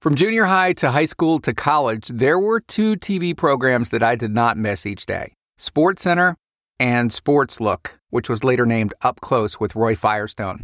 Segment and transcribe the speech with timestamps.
[0.00, 4.16] From junior high to high school to college, there were two TV programs that I
[4.16, 6.36] did not miss each day Sports Center
[6.78, 10.60] and Sports Look, which was later named Up Close with Roy Firestone.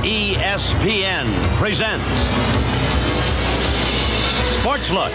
[0.00, 1.26] ESPN
[1.58, 2.06] presents
[4.60, 5.12] Sports Look.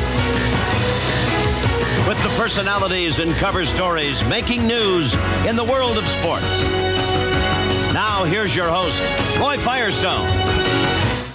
[2.08, 5.16] With the personalities and cover stories making news
[5.48, 6.46] in the world of sports.
[7.96, 9.02] Now, here's your host,
[9.40, 10.61] Roy Firestone.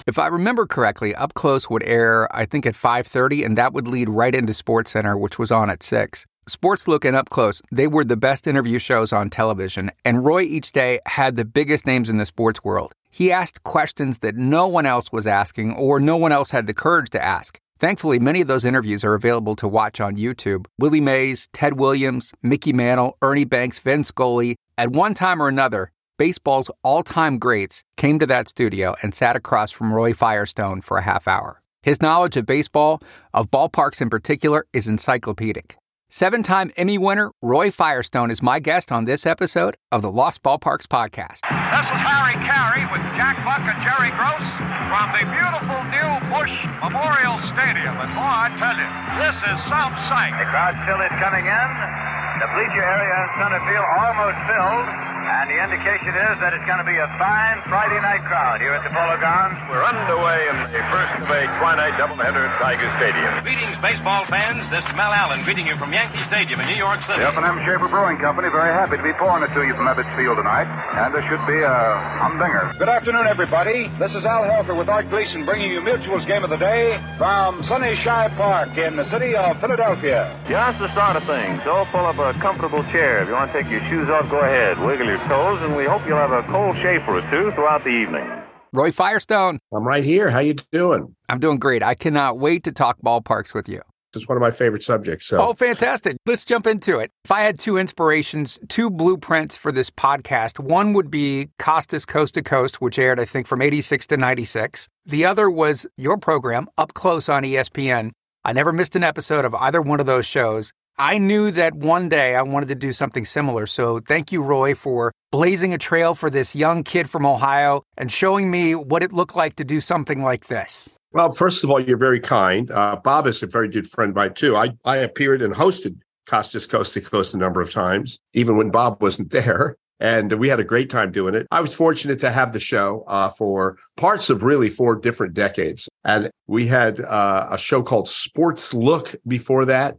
[0.07, 3.89] If I remember correctly, Up Close would air, I think, at 5.30, and that would
[3.89, 6.25] lead right into Sports Center, which was on at 6.
[6.47, 10.43] Sports Look and Up Close, they were the best interview shows on television, and Roy
[10.43, 12.93] each day had the biggest names in the sports world.
[13.11, 16.75] He asked questions that no one else was asking or no one else had the
[16.75, 17.59] courage to ask.
[17.77, 20.67] Thankfully, many of those interviews are available to watch on YouTube.
[20.79, 24.55] Willie Mays, Ted Williams, Mickey Mantle, Ernie Banks, Vin Scully.
[24.79, 29.37] At one time or another, baseball's all time greats came to that studio and sat
[29.37, 31.63] across from Roy Firestone for a half hour.
[31.83, 33.01] His knowledge of baseball,
[33.33, 35.77] of ballparks in particular, is encyclopedic.
[36.09, 40.43] Seven time Emmy winner Roy Firestone is my guest on this episode of the Lost
[40.43, 41.43] Ballparks Podcast.
[41.43, 44.47] This is Harry Caray with Jack Buck and Jerry Gross
[44.87, 47.99] from the beautiful new Busch Memorial Stadium.
[47.99, 48.87] And boy, I tell you,
[49.19, 50.35] this is some sight.
[50.39, 52.26] The crowd still is coming in.
[52.37, 54.87] The bleacher area in center field almost filled.
[55.27, 58.77] And the indication is that it's going to be a fine Friday night crowd here
[58.77, 59.59] at the Polo Grounds.
[59.67, 63.33] We're underway in the first of a twilight doubleheader at Tiger Stadium.
[63.43, 64.63] Greetings, baseball fans.
[64.71, 67.25] This is Mel Allen greeting you from Yankee Stadium in New York City.
[67.25, 70.13] The F&M Schaefer Brewing Company very happy to be pouring it to you from Ebbets
[70.15, 70.69] Field tonight.
[70.95, 71.75] And this should be a
[72.23, 72.71] humdinger.
[72.79, 73.89] Good afternoon, everybody.
[73.99, 77.65] This is Al Helfer with Art Gleeson bringing you Mutual's Game of the Day from
[77.65, 80.31] Sunny Shibe Park in the city of Philadelphia.
[80.47, 81.59] Just the start of things.
[81.65, 83.23] So pull up a comfortable chair.
[83.23, 84.79] If you want to take your shoes off, go ahead.
[84.81, 87.91] Wiggle your toes, and we hope you'll have a cold Schaefer or two throughout the
[87.91, 88.29] evening.
[88.73, 89.59] Roy Firestone.
[89.73, 90.31] I'm right here.
[90.31, 91.15] How you doing?
[91.29, 91.83] I'm doing great.
[91.83, 93.81] I cannot wait to talk ballparks with you.
[94.15, 95.27] It's one of my favorite subjects.
[95.27, 95.39] So.
[95.39, 96.17] Oh, fantastic.
[96.25, 97.11] Let's jump into it.
[97.25, 102.35] If I had two inspirations, two blueprints for this podcast, one would be Costas Coast
[102.35, 104.89] to Coast, which aired, I think, from 86 to 96.
[105.05, 108.13] The other was your program, Up Close on ESPN.
[108.45, 110.73] I never missed an episode of either one of those shows.
[110.99, 113.67] I knew that one day I wanted to do something similar.
[113.67, 118.11] So thank you, Roy, for blazing a trail for this young kid from Ohio and
[118.11, 120.97] showing me what it looked like to do something like this.
[121.13, 122.71] Well, first of all, you're very kind.
[122.71, 124.57] Uh, Bob is a very good friend of mine, too.
[124.57, 128.71] I, I appeared and hosted Costas Coast to Coast a number of times, even when
[128.71, 129.77] Bob wasn't there.
[129.99, 131.47] And we had a great time doing it.
[131.51, 135.89] I was fortunate to have the show uh, for parts of really four different decades.
[136.05, 139.97] And we had uh, a show called Sports Look before that.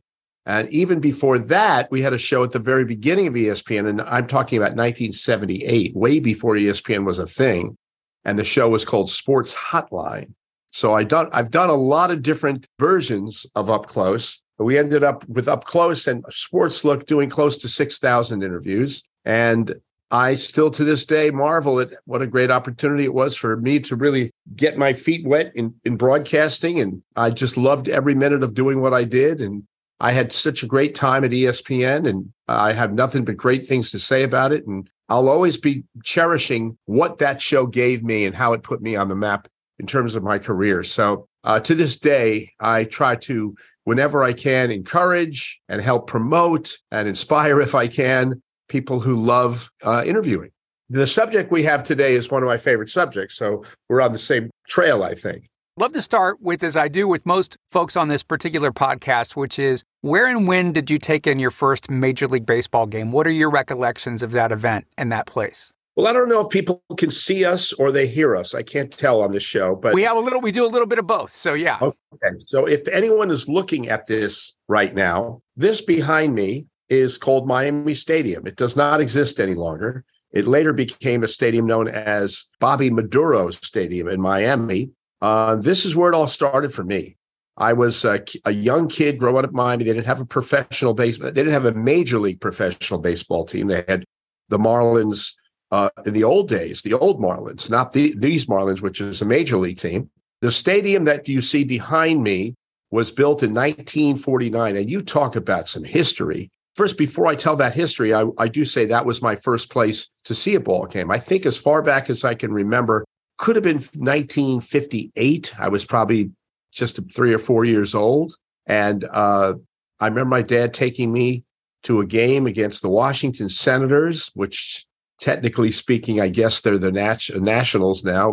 [0.48, 3.90] And even before that, we had a show at the very beginning of ESPN.
[3.90, 7.78] And I'm talking about 1978, way before ESPN was a thing.
[8.24, 10.34] And the show was called Sports Hotline.
[10.72, 14.42] So I done I've done a lot of different versions of Up Close.
[14.58, 19.04] We ended up with Up Close and Sports Look doing close to 6,000 interviews.
[19.26, 19.76] And
[20.12, 23.82] I still to this day marvel at what a great opportunity it was for me
[23.82, 26.80] to really get my feet wet in, in broadcasting.
[26.80, 29.42] And I just loved every minute of doing what I did.
[29.42, 29.64] And
[30.00, 33.92] I had such a great time at ESPN and I have nothing but great things
[33.92, 34.66] to say about it.
[34.68, 38.96] And I'll always be cherishing what that show gave me and how it put me
[38.96, 39.48] on the map
[39.80, 40.84] in terms of my career.
[40.84, 46.78] So uh, to this day, I try to, whenever I can, encourage and help promote
[46.92, 50.52] and inspire, if I can, people who love uh, interviewing.
[50.90, 53.36] The subject we have today is one of my favorite subjects.
[53.36, 55.50] So we're on the same trail, I think.
[55.80, 59.60] Love to start with, as I do with most folks on this particular podcast, which
[59.60, 63.12] is where and when did you take in your first Major League Baseball game?
[63.12, 65.72] What are your recollections of that event and that place?
[65.96, 68.56] Well, I don't know if people can see us or they hear us.
[68.56, 70.42] I can't tell on this show, but we have a little.
[70.42, 71.30] We do a little bit of both.
[71.30, 71.78] So yeah.
[71.80, 72.38] Okay.
[72.40, 77.94] So if anyone is looking at this right now, this behind me is called Miami
[77.94, 78.48] Stadium.
[78.48, 80.06] It does not exist any longer.
[80.32, 84.90] It later became a stadium known as Bobby Maduro Stadium in Miami.
[85.22, 87.18] Uh, this is where it all started for me.
[87.58, 89.84] I was a, a, young kid growing up in Miami.
[89.84, 91.32] They didn't have a professional baseball.
[91.32, 93.68] They didn't have a major league professional baseball team.
[93.68, 94.06] They had
[94.50, 95.34] the Marlins
[95.72, 99.26] uh, in the old days, the old Marlins, not the, these Marlins, which is a
[99.26, 100.12] major league team.
[100.42, 102.54] The stadium that you see behind me
[102.92, 104.78] was built in 1949.
[104.78, 106.52] And you talk about some history.
[106.76, 110.10] First, before I tell that history, I, I do say that was my first place
[110.26, 111.10] to see a ball game.
[111.10, 113.04] I think as far back as I can remember,
[113.38, 115.54] could have been 1958.
[115.60, 116.32] I was probably
[116.72, 118.36] just three or four years old.
[118.66, 119.54] And uh,
[120.00, 121.44] I remember my dad taking me
[121.84, 124.86] to a game against the Washington Senators, which
[125.20, 128.32] technically speaking, I guess they're the Nat- Nationals now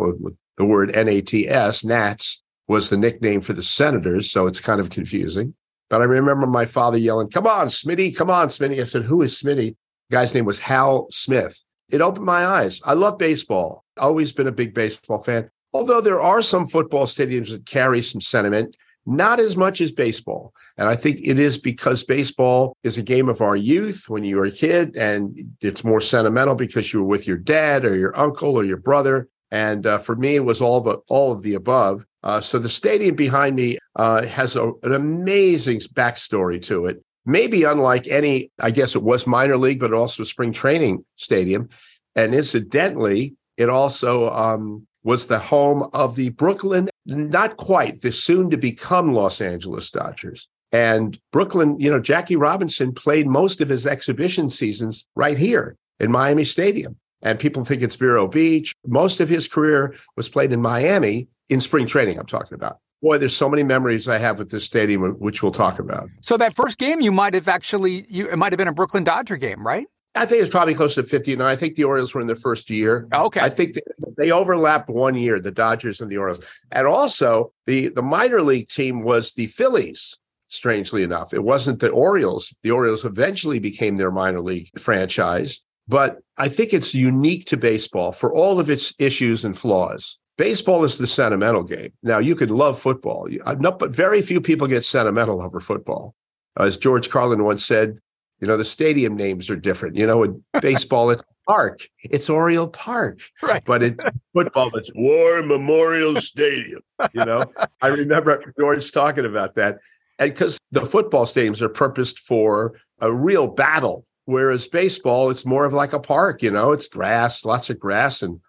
[0.57, 2.41] the word NATS, Nats.
[2.67, 5.53] was the nickname for the Senators, so it's kind of confusing.
[5.89, 8.15] But I remember my father yelling, "Come on, Smitty!
[8.15, 9.75] Come on, Smitty!" I said, "Who is Smitty?"
[10.09, 11.61] The guy's name was Hal Smith.
[11.89, 12.81] It opened my eyes.
[12.83, 13.84] I love baseball.
[13.97, 15.49] Always been a big baseball fan.
[15.73, 20.53] Although there are some football stadiums that carry some sentiment, not as much as baseball.
[20.77, 24.37] And I think it is because baseball is a game of our youth when you
[24.37, 28.17] were a kid, and it's more sentimental because you were with your dad or your
[28.17, 29.27] uncle or your brother.
[29.51, 32.05] And uh, for me, it was all the all of the above.
[32.23, 37.03] Uh, so the stadium behind me uh, has a, an amazing backstory to it.
[37.25, 41.69] Maybe unlike any, I guess it was minor league, but also spring training stadium.
[42.15, 48.49] And incidentally, it also um, was the home of the Brooklyn, not quite, the soon
[48.49, 50.47] to become Los Angeles Dodgers.
[50.71, 56.11] And Brooklyn, you know, Jackie Robinson played most of his exhibition seasons right here in
[56.11, 56.97] Miami Stadium.
[57.21, 58.73] And people think it's Vero Beach.
[58.85, 62.79] Most of his career was played in Miami in spring training, I'm talking about.
[63.01, 66.09] Boy, there's so many memories I have with this stadium, which we'll talk about.
[66.21, 69.03] So that first game, you might have actually, you, it might have been a Brooklyn
[69.03, 69.87] Dodger game, right?
[70.15, 71.33] I think it's probably close to 50.
[71.33, 73.07] And I think the Orioles were in their first year.
[73.13, 73.41] Okay.
[73.41, 73.81] I think they,
[74.17, 76.39] they overlapped one year, the Dodgers and the Orioles.
[76.71, 80.17] And also, the, the minor league team was the Phillies,
[80.47, 81.33] strangely enough.
[81.33, 82.53] It wasn't the Orioles.
[82.63, 85.61] The Orioles eventually became their minor league franchise.
[85.87, 90.17] But I think it's unique to baseball for all of its issues and flaws.
[90.37, 91.93] Baseball is the sentimental game.
[92.03, 96.13] Now, you can love football, uh, but very few people get sentimental over football.
[96.57, 97.99] As George Carlin once said,
[98.39, 99.95] you know, the stadium names are different.
[99.95, 101.87] You know, in baseball, it's Park.
[102.03, 103.19] It's Oriole Park.
[103.41, 103.63] Right.
[103.65, 103.97] But in
[104.33, 106.81] football, it's War Memorial Stadium.
[107.13, 107.45] You know,
[107.81, 109.79] I remember George talking about that.
[110.17, 115.65] And because the football stadiums are purposed for a real battle, whereas baseball, it's more
[115.65, 118.39] of like a park, you know, it's grass, lots of grass, and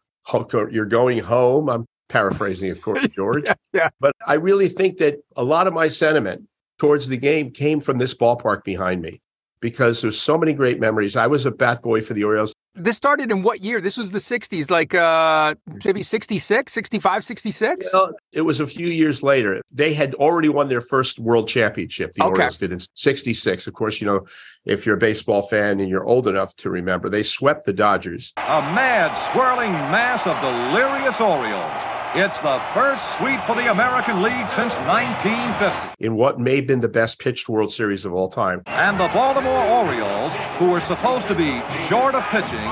[0.71, 1.69] you're going home.
[1.69, 3.45] I'm paraphrasing, of course, George.
[3.45, 3.89] yeah, yeah.
[4.01, 6.49] But I really think that a lot of my sentiment
[6.79, 9.21] towards the game came from this ballpark behind me
[9.61, 11.17] because there's so many great memories.
[11.17, 12.53] I was a bat boy for the Orioles.
[12.79, 13.81] This started in what year?
[13.81, 17.91] This was the 60s, like uh, maybe 66, 65, 66?
[17.93, 19.63] You know, it was a few years later.
[19.73, 22.13] They had already won their first world championship.
[22.13, 22.33] The Okay.
[22.33, 23.67] Orioles did in 66.
[23.67, 24.27] Of course, you know,
[24.67, 28.35] if you're a baseball fan and you're old enough to remember, they swept the Dodgers.
[28.37, 31.86] A mad, swirling mass of delirious Orioles.
[32.19, 35.97] It's the first sweep for the American League since 1950.
[36.01, 38.63] in what may have been the best pitched World Series of all time.
[38.65, 41.61] And the Baltimore Orioles, who were supposed to be
[41.91, 42.71] short of pitching,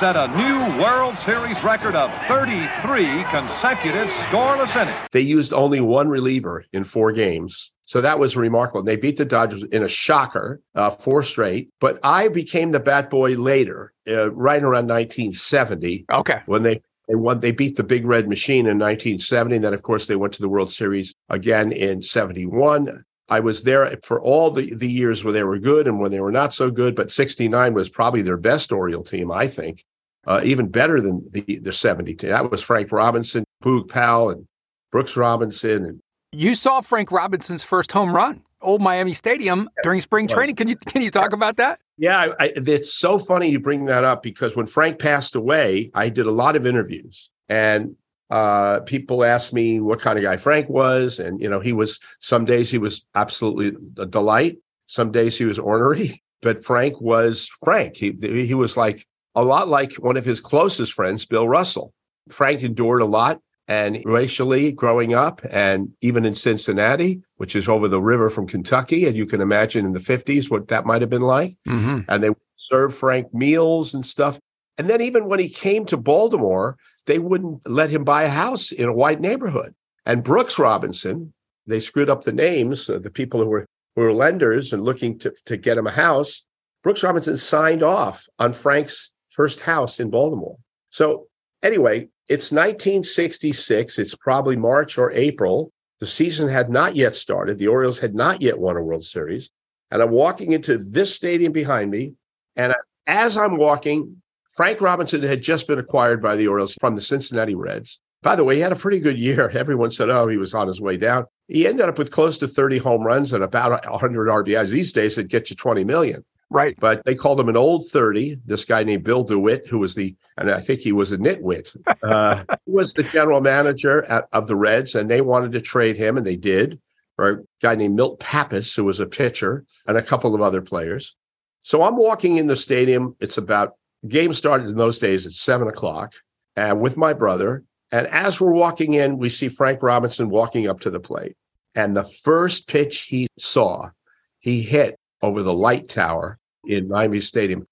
[0.00, 5.08] set a new World Series record of 33 consecutive scoreless innings.
[5.12, 7.72] They used only one reliever in four games.
[7.84, 8.80] So that was remarkable.
[8.80, 11.70] And they beat the Dodgers in a shocker, uh, four straight.
[11.80, 16.40] But I became the bat boy later, uh, right around 1970, Okay.
[16.46, 17.40] when they they won.
[17.40, 19.56] They beat the Big Red Machine in 1970.
[19.56, 23.04] And then, of course, they went to the World Series again in 71.
[23.30, 26.20] I was there for all the, the years where they were good and when they
[26.20, 26.94] were not so good.
[26.94, 29.84] But 69 was probably their best Oriole team, I think,
[30.26, 32.30] uh, even better than the, the 70 team.
[32.30, 34.46] That was Frank Robinson, Boog Powell, and
[34.92, 35.84] Brooks Robinson.
[35.84, 36.00] And
[36.32, 40.56] You saw Frank Robinson's first home run, Old Miami Stadium during spring training.
[40.56, 41.80] Can you can you talk about that?
[41.98, 46.08] Yeah, I, it's so funny you bring that up because when Frank passed away, I
[46.08, 47.96] did a lot of interviews and
[48.30, 51.18] uh, people asked me what kind of guy Frank was.
[51.18, 54.58] And, you know, he was, some days he was absolutely a delight.
[54.86, 57.96] Some days he was ornery, but Frank was Frank.
[57.96, 61.92] He, he was like a lot like one of his closest friends, Bill Russell.
[62.30, 67.86] Frank endured a lot and racially growing up and even in Cincinnati, which is over
[67.86, 69.06] the river from Kentucky.
[69.06, 72.00] And you can imagine in the 50s what that might have been like Mm-hmm.
[72.08, 74.38] and they served Frank meals and stuff.
[74.78, 78.72] And then even when he came to Baltimore, they wouldn't let him buy a house
[78.72, 79.74] in a white neighborhood.
[80.06, 81.32] And Brooks Robinson,
[81.66, 85.18] they screwed up the names, uh, the people who were who were lenders and looking
[85.18, 86.44] to, to get him a house.
[86.84, 90.56] Brooks Robinson signed off on Frank's first house in Baltimore.
[90.90, 91.26] So
[91.62, 93.98] anyway, it's 1966.
[93.98, 95.72] It's probably March or April.
[96.00, 97.58] The season had not yet started.
[97.58, 99.50] The Orioles had not yet won a World Series.
[99.90, 102.14] And I'm walking into this stadium behind me.
[102.54, 102.74] And
[103.06, 107.54] as I'm walking, Frank Robinson had just been acquired by the Orioles from the Cincinnati
[107.54, 107.98] Reds.
[108.22, 109.48] By the way, he had a pretty good year.
[109.54, 111.24] Everyone said, oh, he was on his way down.
[111.46, 114.68] He ended up with close to 30 home runs and about 100 RBIs.
[114.68, 116.24] These days, it'd get you 20 million.
[116.50, 116.76] Right.
[116.80, 118.38] But they called him an old 30.
[118.46, 121.76] This guy named Bill DeWitt, who was the, and I think he was a nitwit,
[122.02, 126.16] uh, was the general manager at, of the Reds, and they wanted to trade him,
[126.16, 126.80] and they did,
[127.16, 130.62] for a guy named Milt Pappas, who was a pitcher, and a couple of other
[130.62, 131.14] players.
[131.60, 133.14] So I'm walking in the stadium.
[133.20, 133.74] It's about,
[134.06, 136.14] game started in those days at seven o'clock,
[136.56, 140.80] and with my brother, And as we're walking in, we see Frank Robinson walking up
[140.80, 141.36] to the plate.
[141.74, 143.90] And the first pitch he saw,
[144.38, 147.66] he hit over the light tower in Miami Stadium.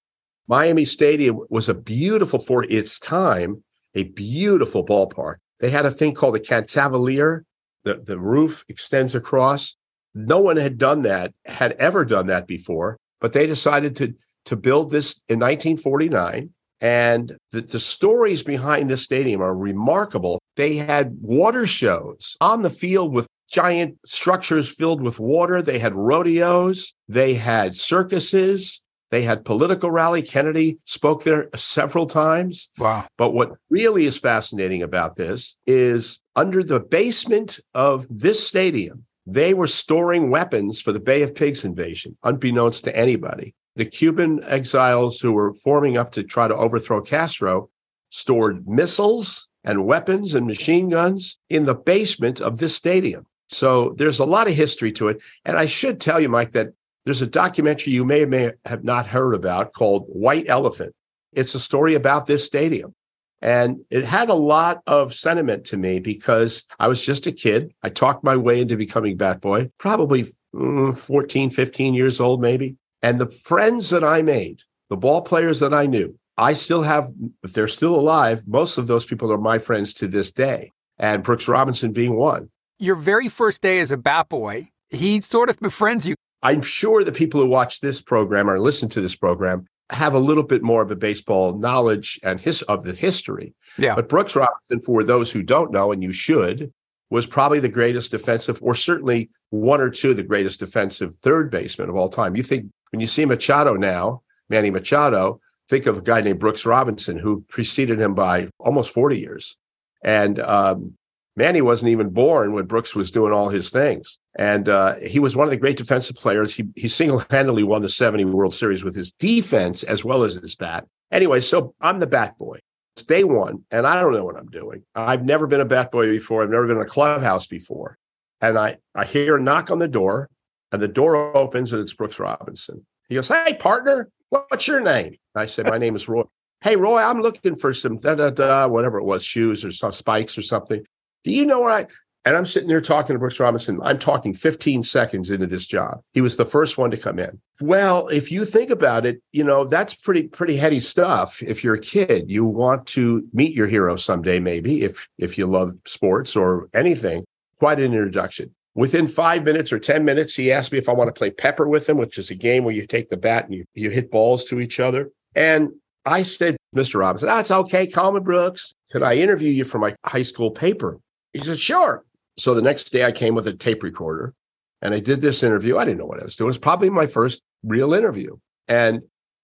[0.47, 3.63] Miami Stadium was a beautiful, for its time,
[3.95, 5.35] a beautiful ballpark.
[5.59, 7.43] They had a thing called the cantilever.
[7.83, 9.75] The, the roof extends across.
[10.13, 14.13] No one had done that, had ever done that before, but they decided to,
[14.45, 16.51] to build this in 1949.
[16.79, 20.39] And the, the stories behind this stadium are remarkable.
[20.55, 25.61] They had water shows on the field with giant structures filled with water.
[25.61, 26.93] They had rodeos.
[27.07, 28.81] They had circuses.
[29.09, 30.21] They had political rally.
[30.21, 32.69] Kennedy spoke there several times.
[32.77, 33.07] Wow.
[33.17, 39.53] But what really is fascinating about this is under the basement of this stadium, they
[39.53, 43.55] were storing weapons for the Bay of Pigs invasion, unbeknownst to anybody.
[43.75, 47.69] The Cuban exiles who were forming up to try to overthrow Castro
[48.09, 53.25] stored missiles and weapons and machine guns in the basement of this stadium.
[53.49, 55.21] So there's a lot of history to it.
[55.45, 56.69] And I should tell you, Mike, that
[57.05, 60.93] there's a documentary you may may have not heard about called White Elephant.
[61.33, 62.93] It's a story about this stadium.
[63.41, 67.71] And it had a lot of sentiment to me because I was just a kid.
[67.83, 72.75] I talked my way into becoming Bat Boy, probably mm, 14, 15 years old, maybe.
[73.01, 77.11] And the friends that I made, the ball players that I knew, I still have,
[77.43, 80.71] if they're still alive, most of those people are my friends to this day.
[80.97, 82.49] And Brooks Robinson being one.
[82.79, 86.13] Your very first day as a Bat Boy, he sort of befriends you.
[86.43, 90.19] I'm sure the people who watch this program or listen to this program have a
[90.19, 93.55] little bit more of a baseball knowledge and his of the history.
[93.79, 93.95] Yeah.
[93.95, 96.71] But Brooks Robinson, for those who don't know, and you should,
[97.09, 101.49] was probably the greatest defensive, or certainly one or two of the greatest defensive third
[101.49, 102.35] baseman of all time.
[102.35, 106.63] You think when you see Machado now, Manny Machado, think of a guy named Brooks
[106.63, 109.57] Robinson who preceded him by almost 40 years.
[110.03, 110.96] And um,
[111.37, 114.17] Manny wasn't even born when Brooks was doing all his things.
[114.39, 116.55] And uh, he was one of the great defensive players.
[116.55, 120.33] He, he single handedly won the 70 World Series with his defense as well as
[120.33, 120.87] his bat.
[121.11, 122.59] Anyway, so I'm the bat boy.
[122.95, 124.81] It's day one, and I don't know what I'm doing.
[124.95, 126.41] I've never been a bat boy before.
[126.41, 127.99] I've never been in a clubhouse before.
[128.41, 130.31] And I, I hear a knock on the door,
[130.71, 132.83] and the door opens, and it's Brooks Robinson.
[133.09, 135.17] He goes, Hey, partner, what's your name?
[135.35, 136.23] I said, My name is Roy.
[136.61, 139.91] Hey, Roy, I'm looking for some da da da, whatever it was, shoes or some
[139.91, 140.83] spikes or something.
[141.27, 141.85] Do you know where I?
[142.23, 143.81] And I'm sitting there talking to Brooks Robinson.
[143.83, 145.99] I'm talking 15 seconds into this job.
[146.13, 147.41] He was the first one to come in.
[147.59, 151.43] Well, if you think about it, you know, that's pretty, pretty heady stuff.
[151.43, 155.47] If you're a kid, you want to meet your hero someday, maybe, if if you
[155.47, 157.25] love sports or anything.
[157.59, 158.55] Quite an introduction.
[158.73, 161.67] Within five minutes or 10 minutes, he asked me if I want to play pepper
[161.67, 164.11] with him, which is a game where you take the bat and you, you hit
[164.11, 165.11] balls to each other.
[165.35, 165.71] And
[166.05, 167.01] I said, Mr.
[167.01, 167.83] Robinson, that's ah, okay.
[168.13, 168.73] Me Brooks.
[168.93, 171.01] Could I interview you for my high school paper?
[171.33, 172.03] He said, sure.
[172.37, 174.33] So the next day I came with a tape recorder
[174.81, 175.77] and I did this interview.
[175.77, 176.47] I didn't know what I was doing.
[176.47, 178.37] It was probably my first real interview.
[178.67, 179.01] And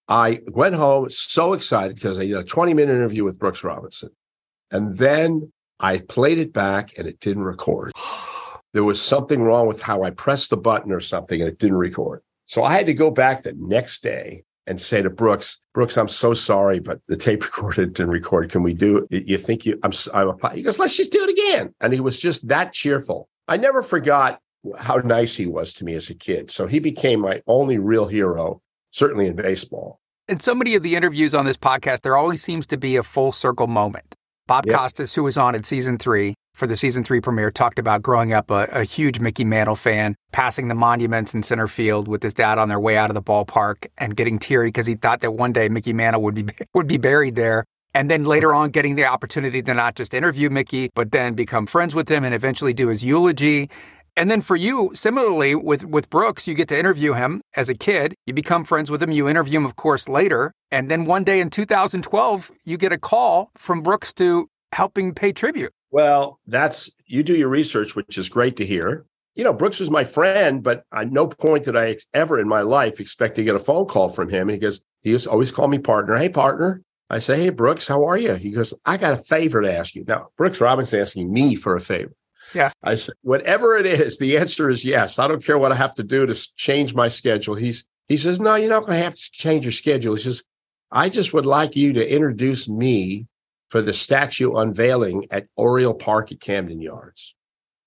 [0.08, 4.10] I went home so excited because I did a 20 minute interview with Brooks Robinson.
[4.70, 7.92] And then I played it back and it didn't record.
[8.72, 11.76] There was something wrong with how I pressed the button or something and it didn't
[11.76, 12.22] record.
[12.44, 16.08] So I had to go back the next day and say to Brooks, Brooks, I'm
[16.08, 18.50] so sorry, but the tape recorder didn't record.
[18.50, 19.26] Can we do it?
[19.26, 21.74] You think you, I'm, I'm a, he goes, let's just do it again.
[21.80, 23.28] And he was just that cheerful.
[23.48, 24.40] I never forgot
[24.78, 26.50] how nice he was to me as a kid.
[26.50, 30.00] So he became my only real hero, certainly in baseball.
[30.28, 33.02] In so many of the interviews on this podcast, there always seems to be a
[33.02, 34.14] full circle moment.
[34.46, 34.76] Bob yep.
[34.76, 38.32] Costas, who was on in season three for the season three premiere, talked about growing
[38.32, 42.32] up a, a, huge Mickey Mantle fan, passing the monuments in center field with his
[42.32, 45.32] dad on their way out of the ballpark and getting teary because he thought that
[45.32, 46.44] one day Mickey Mantle would be
[46.74, 47.64] would be buried there.
[47.96, 51.66] And then later on, getting the opportunity to not just interview Mickey, but then become
[51.66, 53.70] friends with him and eventually do his eulogy.
[54.16, 57.74] And then for you, similarly with, with Brooks, you get to interview him as a
[57.74, 58.14] kid.
[58.26, 59.10] You become friends with him.
[59.10, 60.52] You interview him, of course, later.
[60.70, 65.32] And then one day in 2012, you get a call from Brooks to helping pay
[65.32, 65.72] tribute.
[65.94, 69.06] Well, that's you do your research, which is great to hear.
[69.36, 72.62] You know, Brooks was my friend, but at no point did I ever in my
[72.62, 74.48] life expect to get a phone call from him.
[74.48, 76.16] And he goes, he used always call me partner.
[76.16, 76.82] Hey, partner.
[77.08, 78.34] I say, hey, Brooks, how are you?
[78.34, 80.04] He goes, I got a favor to ask you.
[80.04, 82.12] Now, Brooks Robinson asking me for a favor.
[82.56, 82.72] Yeah.
[82.82, 85.20] I said, whatever it is, the answer is yes.
[85.20, 87.54] I don't care what I have to do to change my schedule.
[87.54, 90.16] He's he says, no, you're not going to have to change your schedule.
[90.16, 90.42] He says,
[90.90, 93.28] I just would like you to introduce me
[93.74, 97.34] for the statue unveiling at Oriole Park at Camden Yards.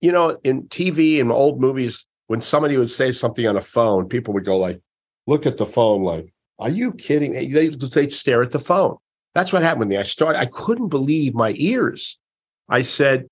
[0.01, 4.09] You know, in TV and old movies, when somebody would say something on a phone,
[4.09, 4.81] people would go like,
[5.27, 7.31] look at the phone like, are you kidding?
[7.31, 8.97] They, they'd stare at the phone.
[9.33, 9.95] That's what happened with me.
[9.95, 12.19] I started, I couldn't believe my ears
[12.67, 13.29] I said,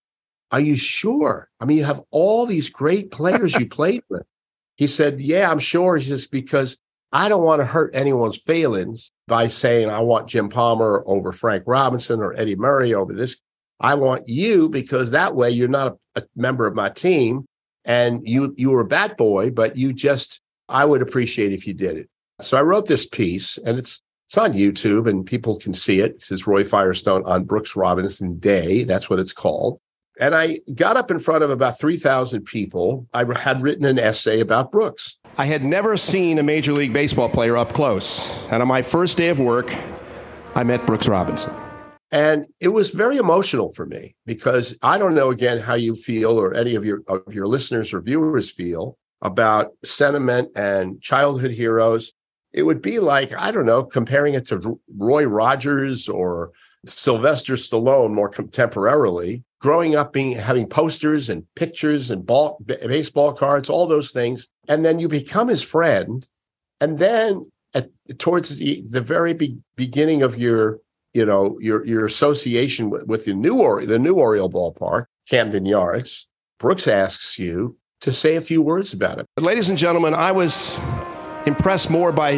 [0.50, 1.50] Are you sure?
[1.60, 4.24] I mean, you have all these great players you played with.
[4.78, 5.98] He said, Yeah, I'm sure.
[5.98, 6.78] He says, Because
[7.12, 11.64] I don't want to hurt anyone's feelings by saying I want Jim Palmer over Frank
[11.66, 13.38] Robinson or Eddie Murray over this.
[13.80, 17.46] I want you because that way you're not a, a member of my team
[17.84, 21.74] and you you were a bat boy, but you just I would appreciate if you
[21.74, 22.10] did it.
[22.42, 26.16] So I wrote this piece and it's it's on YouTube and people can see it.
[26.16, 28.84] It says Roy Firestone on Brooks Robinson Day.
[28.84, 29.80] That's what it's called.
[30.20, 33.06] And I got up in front of about 3,000 people.
[33.14, 35.18] I had written an essay about Brooks.
[35.38, 38.42] I had never seen a Major League Baseball player up close.
[38.46, 39.76] And on my first day of work,
[40.56, 41.54] I met Brooks Robinson.
[42.12, 46.40] And it was very emotional for me because I don't know again how you feel
[46.40, 52.14] or any of your of your listeners or viewers feel about sentiment and childhood heroes.
[52.54, 56.52] It would be like, I don't know, comparing it to Roy Rogers or
[56.86, 63.68] Sylvester Stallone more contemporarily, growing up being having posters and pictures and ball baseball cards,
[63.68, 66.28] all those things, and then you become his friend,
[66.80, 70.78] and then at, towards the, the very be, beginning of your
[71.16, 75.66] you know your your association with, with the new or the new Oriole ballpark, Camden
[75.66, 76.28] Yards,
[76.60, 79.26] Brooks asks you to say a few words about it.
[79.40, 80.80] Ladies and gentlemen, I was
[81.48, 82.38] impressed more by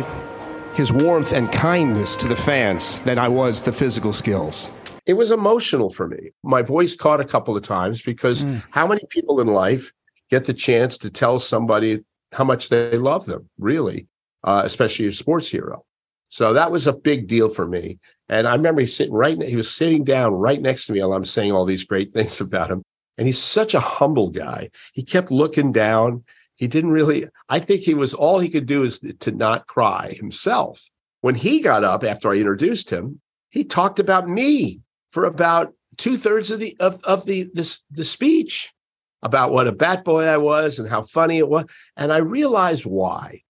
[0.75, 4.71] his warmth and kindness to the fans than I was the physical skills.
[5.07, 6.31] It was emotional for me.
[6.43, 8.61] My voice caught a couple of times because mm.
[8.71, 9.93] how many people in life
[10.29, 14.07] get the chance to tell somebody how much they love them, really,
[14.43, 15.85] uh, especially a sports hero?
[16.27, 17.99] So that was a big deal for me.
[18.27, 21.13] And I remember he sitting right, he was sitting down right next to me while
[21.13, 22.83] I'm saying all these great things about him.
[23.17, 24.69] And he's such a humble guy.
[24.93, 26.25] He kept looking down.
[26.55, 30.11] He didn't really, I think he was, all he could do is to not cry
[30.19, 30.89] himself.
[31.21, 36.17] When he got up after I introduced him, he talked about me for about two
[36.17, 38.73] thirds of the, of, of the, the, the speech
[39.21, 41.65] about what a bat boy I was and how funny it was.
[41.95, 43.43] And I realized why.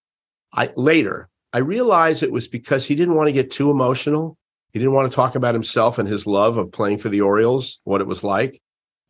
[0.54, 4.38] I later, I realized it was because he didn't want to get too emotional.
[4.72, 7.80] He didn't want to talk about himself and his love of playing for the Orioles,
[7.84, 8.62] what it was like.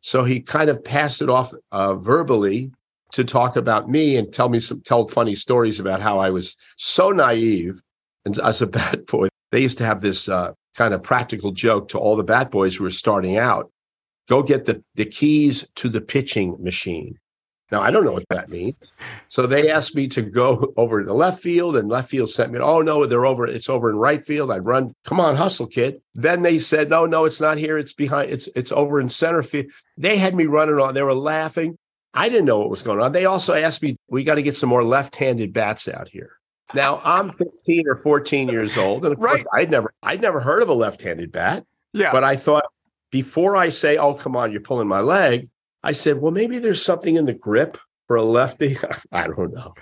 [0.02, 2.72] So he kind of passed it off uh, verbally
[3.14, 6.58] to talk about me and tell me some tell funny stories about how I was
[6.78, 7.82] so naive.
[8.26, 11.90] And as a bat boy, they used to have this uh, kind of practical joke
[11.90, 13.70] to all the bat boys who were starting out:
[14.30, 17.20] go get the the keys to the pitching machine.
[17.70, 18.76] Now, I don't know what that means.
[19.28, 22.54] So they asked me to go over to the left field, and left field sent
[22.54, 24.52] me, oh, no, they're over, it's over in right field.
[24.52, 26.02] I'd run, come on, hustle, kid.
[26.16, 27.78] Then they said, no, no, it's not here.
[27.78, 29.66] It's behind, it's it's over in center field.
[29.98, 31.78] They had me running on, they were laughing.
[32.13, 33.12] I didn't know what was going on.
[33.12, 36.37] They also asked me, we got to get some more left-handed bats out here.
[36.74, 39.38] Now I'm 15 or 14 years old, and of right.
[39.38, 41.66] course I'd never I'd never heard of a left-handed bat.
[41.94, 42.12] Yeah.
[42.12, 42.66] But I thought
[43.12, 45.50] before I say, "Oh, come on, you're pulling my leg,"
[45.84, 47.78] I said, well, maybe there's something in the grip
[48.08, 48.76] for a lefty.
[49.12, 49.74] I don't know.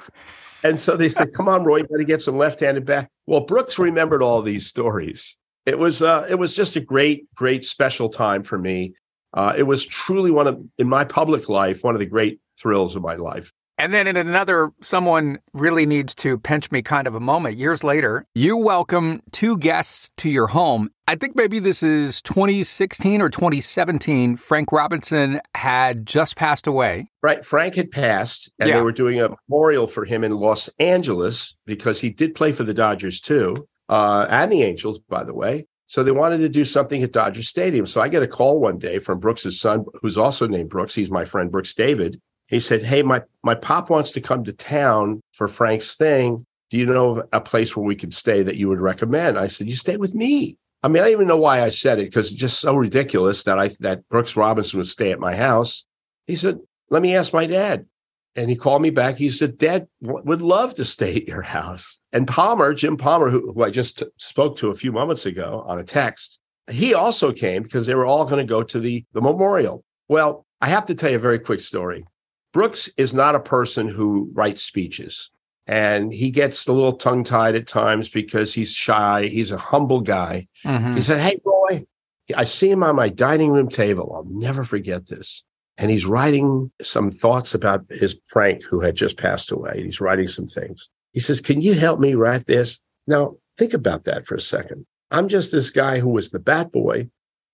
[0.63, 3.79] And so they said, come on, Roy, you to get some left-handed bat." Well, Brooks
[3.79, 5.37] remembered all these stories.
[5.65, 8.93] It was uh, it was just a great, great special time for me.
[9.33, 12.95] Uh, it was truly one of in my public life one of the great thrills
[12.95, 13.51] of my life.
[13.77, 17.57] And then in another, someone really needs to pinch me kind of a moment.
[17.57, 20.89] Years later, you welcome two guests to your home.
[21.07, 24.37] I think maybe this is 2016 or 2017.
[24.37, 27.09] Frank Robinson had just passed away.
[27.21, 27.43] Right.
[27.43, 28.77] Frank had passed, and yeah.
[28.77, 32.63] they were doing a memorial for him in Los Angeles because he did play for
[32.63, 35.67] the Dodgers too, uh, and the Angels, by the way.
[35.87, 37.85] So they wanted to do something at Dodger Stadium.
[37.85, 40.95] So I get a call one day from Brooks's son, who's also named Brooks.
[40.95, 44.53] He's my friend Brooks David he said, Hey, my, my pop wants to come to
[44.53, 46.45] town for Frank's thing.
[46.69, 49.37] Do you know a place where we could stay that you would recommend?
[49.37, 50.57] I said, You stay with me.
[50.83, 53.43] I mean, I don't even know why I said it because it's just so ridiculous
[53.43, 55.85] that I that Brooks Robinson would stay at my house.
[56.27, 57.85] He said, Let me ask my dad.
[58.37, 59.17] And he called me back.
[59.17, 62.01] He said, Dad would love to stay at your house.
[62.11, 65.79] And Palmer, Jim Palmer, who, who I just spoke to a few moments ago on
[65.79, 66.37] a text,
[66.69, 69.85] he also came because they were all going to go to the, the memorial.
[70.09, 72.05] Well, I have to tell you a very quick story.
[72.55, 75.29] Brooks is not a person who writes speeches.
[75.67, 79.27] And he gets a little tongue tied at times because he's shy.
[79.27, 80.47] He's a humble guy.
[80.63, 80.95] Mm-hmm.
[80.95, 81.85] He said, Hey, Roy,
[82.33, 84.13] I see him on my dining room table.
[84.15, 85.43] I'll never forget this.
[85.77, 89.83] And he's writing some thoughts about his Frank, who had just passed away.
[89.83, 90.87] He's writing some things.
[91.11, 92.79] He says, Can you help me write this?
[93.05, 94.85] Now, think about that for a second.
[95.11, 97.09] I'm just this guy who was the bat boy.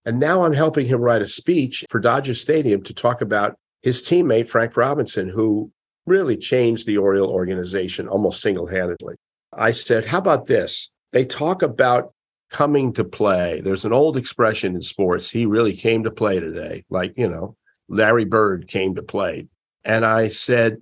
[0.06, 4.02] And now I'm helping him write a speech for Dodger Stadium to talk about his
[4.02, 5.72] teammate, Frank Robinson, who
[6.06, 9.16] really changed the Oriole organization almost single handedly.
[9.54, 10.90] I said, How about this?
[11.12, 12.14] They talk about
[12.50, 13.62] coming to play.
[13.62, 15.30] There's an old expression in sports.
[15.30, 16.86] He really came to play today.
[16.90, 17.56] Like, you know,
[17.88, 19.48] Larry Bird came to play.
[19.84, 20.78] And I said,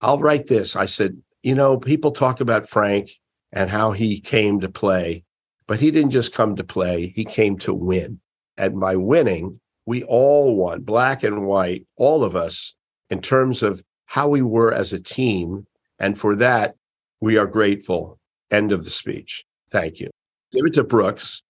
[0.00, 0.76] I'll write this.
[0.76, 3.12] I said, you know, people talk about Frank
[3.52, 5.24] and how he came to play,
[5.66, 8.20] but he didn't just come to play, he came to win.
[8.56, 12.74] And by winning, we all won, black and white, all of us,
[13.10, 15.66] in terms of how we were as a team.
[15.98, 16.76] And for that,
[17.20, 18.18] we are grateful.
[18.50, 19.44] End of the speech.
[19.70, 20.10] Thank you.
[20.52, 21.42] Give it to Brooks.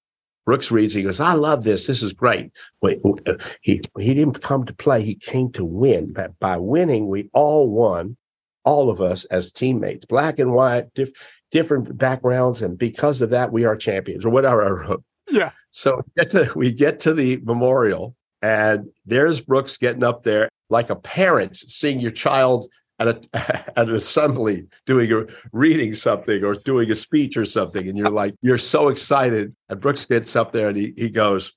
[0.44, 1.86] Brooks reads, he goes, I love this.
[1.86, 2.50] This is great.
[2.80, 5.02] Wait, uh, he, he didn't come to play.
[5.02, 6.12] He came to win.
[6.12, 8.16] But by winning, we all won,
[8.64, 11.10] all of us as teammates, black and white, diff,
[11.50, 12.60] different backgrounds.
[12.62, 15.04] And because of that, we are champions or whatever I wrote.
[15.30, 15.52] Yeah.
[15.70, 20.90] So get to, we get to the memorial and there's Brooks getting up there like
[20.90, 22.66] a parent seeing your child
[22.98, 23.20] at a
[23.78, 28.06] at an assembly doing a reading something or doing a speech or something, and you're
[28.08, 29.54] like, you're so excited.
[29.68, 31.52] And Brooks gets up there and he he goes,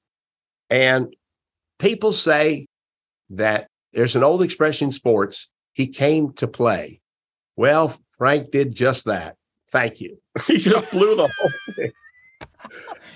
[0.69, 1.15] and
[1.79, 2.67] people say
[3.31, 7.01] that there's an old expression in sports, he came to play.
[7.55, 9.35] Well, Frank did just that.
[9.71, 10.19] Thank you.
[10.47, 11.91] he just blew the whole thing.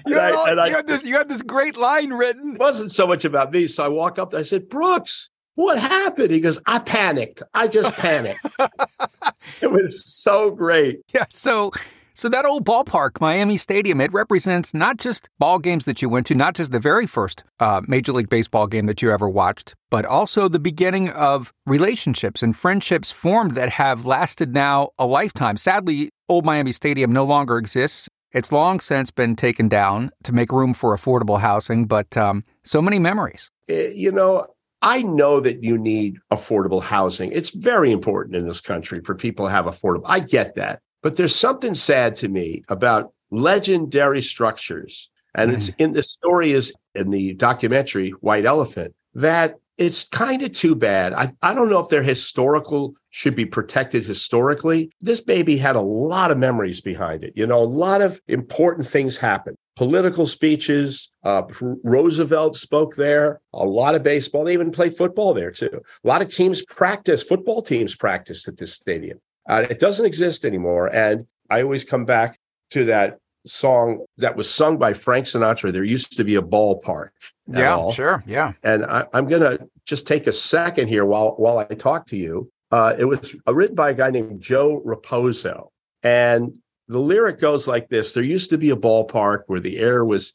[0.10, 2.54] You had, all, you, I, had this, you had this great line written.
[2.54, 3.68] It wasn't so much about me.
[3.68, 6.32] So I walk up, I said, Brooks, what happened?
[6.32, 7.44] He goes, I panicked.
[7.54, 8.40] I just panicked.
[9.62, 11.02] it was so great.
[11.14, 11.26] Yeah.
[11.30, 11.72] So,
[12.14, 16.28] so that old ballpark, Miami Stadium, it represents not just ball games that you went
[16.28, 19.76] to, not just the very first uh, Major League Baseball game that you ever watched,
[19.90, 25.58] but also the beginning of relationships and friendships formed that have lasted now a lifetime.
[25.58, 28.10] Sadly, old Miami Stadium no longer exists.
[28.32, 32.82] It's long since been taken down to make room for affordable housing, but um, so
[32.82, 33.50] many memories.
[33.68, 34.46] Eh, you know,
[34.82, 37.32] I know that you need affordable housing.
[37.32, 40.04] It's very important in this country for people to have affordable.
[40.06, 40.82] I get that.
[41.02, 45.10] But there's something sad to me about legendary structures.
[45.36, 45.56] And mm.
[45.56, 50.76] it's in the story is in the documentary White Elephant that it's kind of too
[50.76, 51.14] bad.
[51.14, 54.92] I, I don't know if they're historical should be protected historically.
[55.02, 57.34] This baby had a lot of memories behind it.
[57.36, 61.10] You know, a lot of important things happened political speeches.
[61.24, 61.44] Uh,
[61.86, 63.40] Roosevelt spoke there.
[63.54, 64.44] A lot of baseball.
[64.44, 65.82] They even played football there too.
[66.04, 67.24] A lot of teams practice.
[67.24, 69.20] Football teams practiced at this stadium.
[69.48, 70.94] Uh, it doesn't exist anymore.
[70.94, 72.38] And I always come back
[72.72, 75.72] to that song that was sung by Frank Sinatra.
[75.72, 77.12] There used to be a ballpark.
[77.48, 77.94] Yeah, all.
[77.94, 78.22] sure.
[78.28, 78.52] Yeah.
[78.62, 82.18] And I, am going to just take a second here while while I talk to
[82.18, 82.52] you.
[82.72, 85.70] Uh, it was written by a guy named Joe Raposo.
[86.04, 90.04] And the lyric goes like this There used to be a ballpark where the air
[90.06, 90.34] was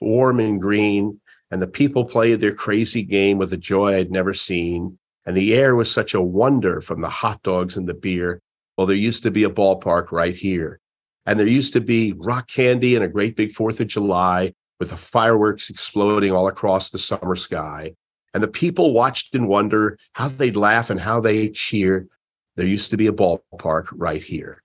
[0.00, 1.20] warm and green,
[1.50, 4.98] and the people played their crazy game with a joy I'd never seen.
[5.26, 8.40] And the air was such a wonder from the hot dogs and the beer.
[8.76, 10.80] Well, there used to be a ballpark right here.
[11.26, 14.90] And there used to be rock candy and a great big Fourth of July with
[14.90, 17.94] the fireworks exploding all across the summer sky.
[18.34, 22.08] And the people watched in wonder how they'd laugh and how they cheer.
[22.56, 24.62] There used to be a ballpark right here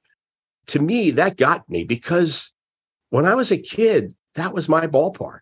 [0.70, 2.54] to me, that got me because
[3.10, 5.42] when I was a kid, that was my ballpark.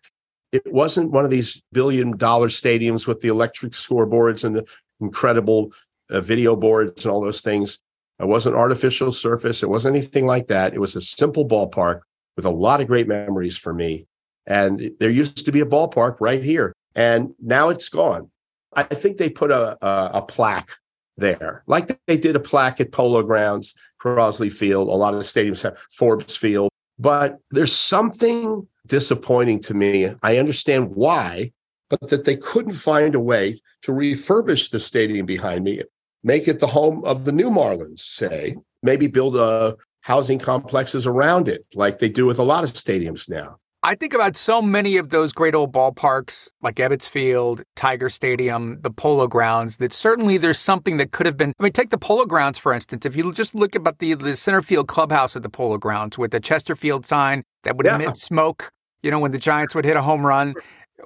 [0.52, 4.66] It wasn't one of these billion dollar stadiums with the electric scoreboards and the
[5.00, 5.72] incredible
[6.10, 7.78] uh, video boards and all those things.
[8.18, 9.62] It wasn't artificial surface.
[9.62, 10.72] It wasn't anything like that.
[10.72, 12.00] It was a simple ballpark
[12.34, 14.06] with a lot of great memories for me.
[14.46, 18.28] And there used to be a ballpark right here, and now it's gone.
[18.74, 20.72] I think they put a, a, a plaque
[21.16, 24.88] there, like they did a plaque at Polo Grounds, Crosley Field.
[24.88, 30.12] A lot of the stadiums have Forbes Field, but there's something disappointing to me.
[30.24, 31.52] I understand why,
[31.88, 35.82] but that they couldn't find a way to refurbish the stadium behind me,
[36.24, 41.06] make it the home of the new Marlins, say, maybe build a uh, housing complexes
[41.06, 43.58] around it, like they do with a lot of stadiums now.
[43.84, 48.80] I think about so many of those great old ballparks like Ebbets Field, Tiger Stadium,
[48.80, 51.52] the Polo Grounds, that certainly there's something that could have been.
[51.60, 53.06] I mean, take the Polo Grounds, for instance.
[53.06, 56.32] If you just look about the, the center field clubhouse at the Polo Grounds with
[56.32, 57.94] the Chesterfield sign that would yeah.
[57.94, 58.72] emit smoke,
[59.04, 60.54] you know, when the Giants would hit a home run,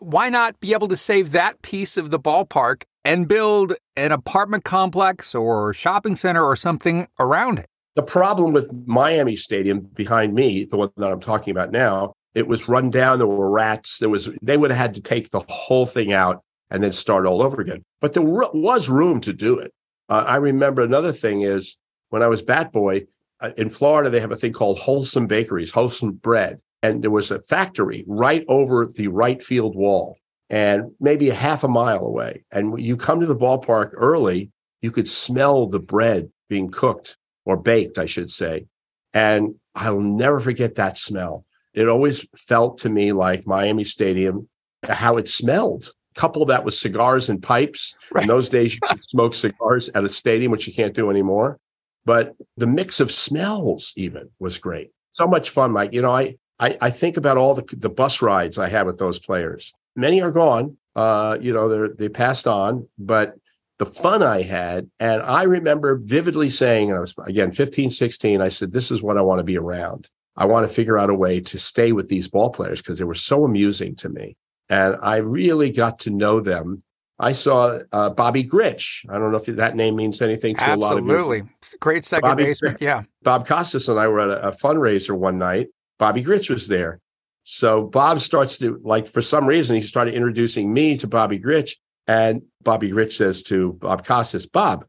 [0.01, 4.65] why not be able to save that piece of the ballpark and build an apartment
[4.65, 7.67] complex or shopping center or something around it?
[7.97, 12.47] The problem with Miami Stadium behind me, the one that I'm talking about now, it
[12.47, 13.19] was run down.
[13.19, 13.99] There were rats.
[13.99, 17.27] There was they would have had to take the whole thing out and then start
[17.27, 17.85] all over again.
[18.01, 19.73] But there was room to do it.
[20.09, 23.07] Uh, I remember another thing is when I was bat boy
[23.41, 27.31] uh, in Florida, they have a thing called Wholesome Bakeries, Wholesome Bread, and there was
[27.31, 30.17] a factory right over the right field wall,
[30.49, 32.45] and maybe a half a mile away.
[32.51, 37.57] And you come to the ballpark early, you could smell the bread being cooked or
[37.57, 38.67] baked, I should say.
[39.13, 44.49] And I'll never forget that smell it always felt to me like Miami Stadium,
[44.89, 45.93] how it smelled.
[46.15, 47.95] Couple that with cigars and pipes.
[48.11, 48.23] Right.
[48.23, 51.59] In those days, you could smoke cigars at a stadium, which you can't do anymore.
[52.05, 54.91] But the mix of smells even was great.
[55.13, 55.93] So much fun, Mike.
[55.93, 58.99] You know, I I, I think about all the the bus rides I had with
[58.99, 59.73] those players.
[59.97, 60.77] Many are gone.
[60.95, 63.35] Uh, you know, they're they passed on, but
[63.79, 64.89] the fun I had.
[65.01, 69.03] And I remember vividly saying, and I was again 15, 16, I said, This is
[69.03, 70.09] what I want to be around.
[70.37, 73.05] I want to figure out a way to stay with these ball players because they
[73.05, 74.37] were so amusing to me.
[74.69, 76.83] And I really got to know them.
[77.19, 79.09] I saw uh, Bobby Grich.
[79.09, 80.87] I don't know if that name means anything to Absolutely.
[80.87, 81.11] a lot of.
[81.11, 81.53] Absolutely.
[81.81, 82.77] Great second Bobby baseman.
[82.81, 83.03] Yeah.
[83.23, 85.69] Bob Costas and I were at a, a fundraiser one night.
[85.99, 87.01] Bobby Grich was there.
[87.45, 91.77] So Bob starts to, like, for some reason, he started introducing me to Bobby Grich.
[92.07, 94.87] And Bobby Grich says to Bob Costas, Bob,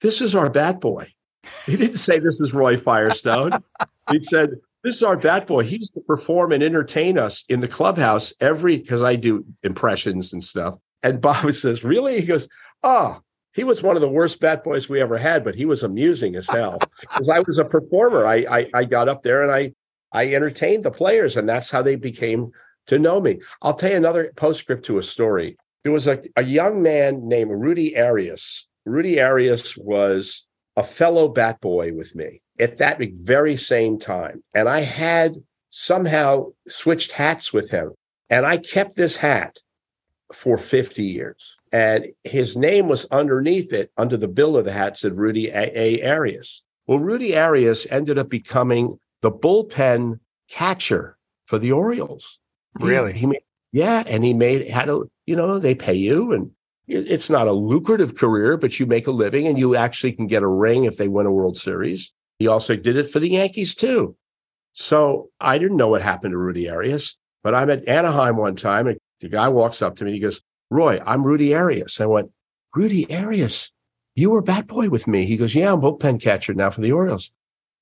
[0.00, 1.12] this is our bat boy.
[1.66, 3.50] He didn't say this is Roy Firestone.
[4.10, 4.50] he said,
[4.82, 5.62] this is our bat boy.
[5.64, 10.32] He used to perform and entertain us in the clubhouse every because I do impressions
[10.32, 10.76] and stuff.
[11.02, 12.20] And Bob says, Really?
[12.20, 12.48] He goes,
[12.82, 13.20] Oh,
[13.52, 16.36] he was one of the worst bat boys we ever had, but he was amusing
[16.36, 16.78] as hell.
[17.00, 18.26] Because I was a performer.
[18.26, 19.72] I, I I got up there and I
[20.12, 22.50] I entertained the players, and that's how they became
[22.86, 23.40] to know me.
[23.62, 25.56] I'll tell you another postscript to a story.
[25.82, 28.66] There was a, a young man named Rudy Arias.
[28.84, 34.42] Rudy Arias was a fellow bat boy with me at that very same time.
[34.54, 37.92] And I had somehow switched hats with him.
[38.28, 39.58] And I kept this hat
[40.32, 41.56] for 50 years.
[41.72, 45.70] And his name was underneath it, under the bill of the hat, said Rudy A.
[45.74, 46.08] a.
[46.08, 46.62] Arias.
[46.86, 52.38] Well, Rudy Arias ended up becoming the bullpen catcher for the Orioles.
[52.74, 53.12] Really?
[53.12, 53.42] He, he made,
[53.72, 54.04] yeah.
[54.06, 56.50] And he made, had a, you know, they pay you and
[56.88, 60.42] it's not a lucrative career, but you make a living and you actually can get
[60.42, 62.12] a ring if they win a World Series.
[62.40, 64.16] He also did it for the Yankees too.
[64.72, 68.86] So I didn't know what happened to Rudy Arias, but I'm at Anaheim one time
[68.88, 72.00] and the guy walks up to me and he goes, Roy, I'm Rudy Arias.
[72.00, 72.30] I went,
[72.74, 73.72] Rudy Arias,
[74.14, 75.26] you were bat boy with me.
[75.26, 77.30] He goes, Yeah, I'm bullpen catcher now for the Orioles.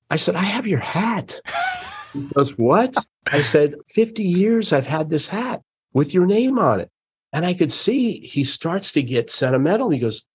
[0.09, 1.39] I said, I have your hat.
[2.13, 2.97] he goes, What?
[3.31, 5.61] I said, 50 years I've had this hat
[5.93, 6.91] with your name on it.
[7.31, 9.89] And I could see he starts to get sentimental.
[9.89, 10.25] He goes,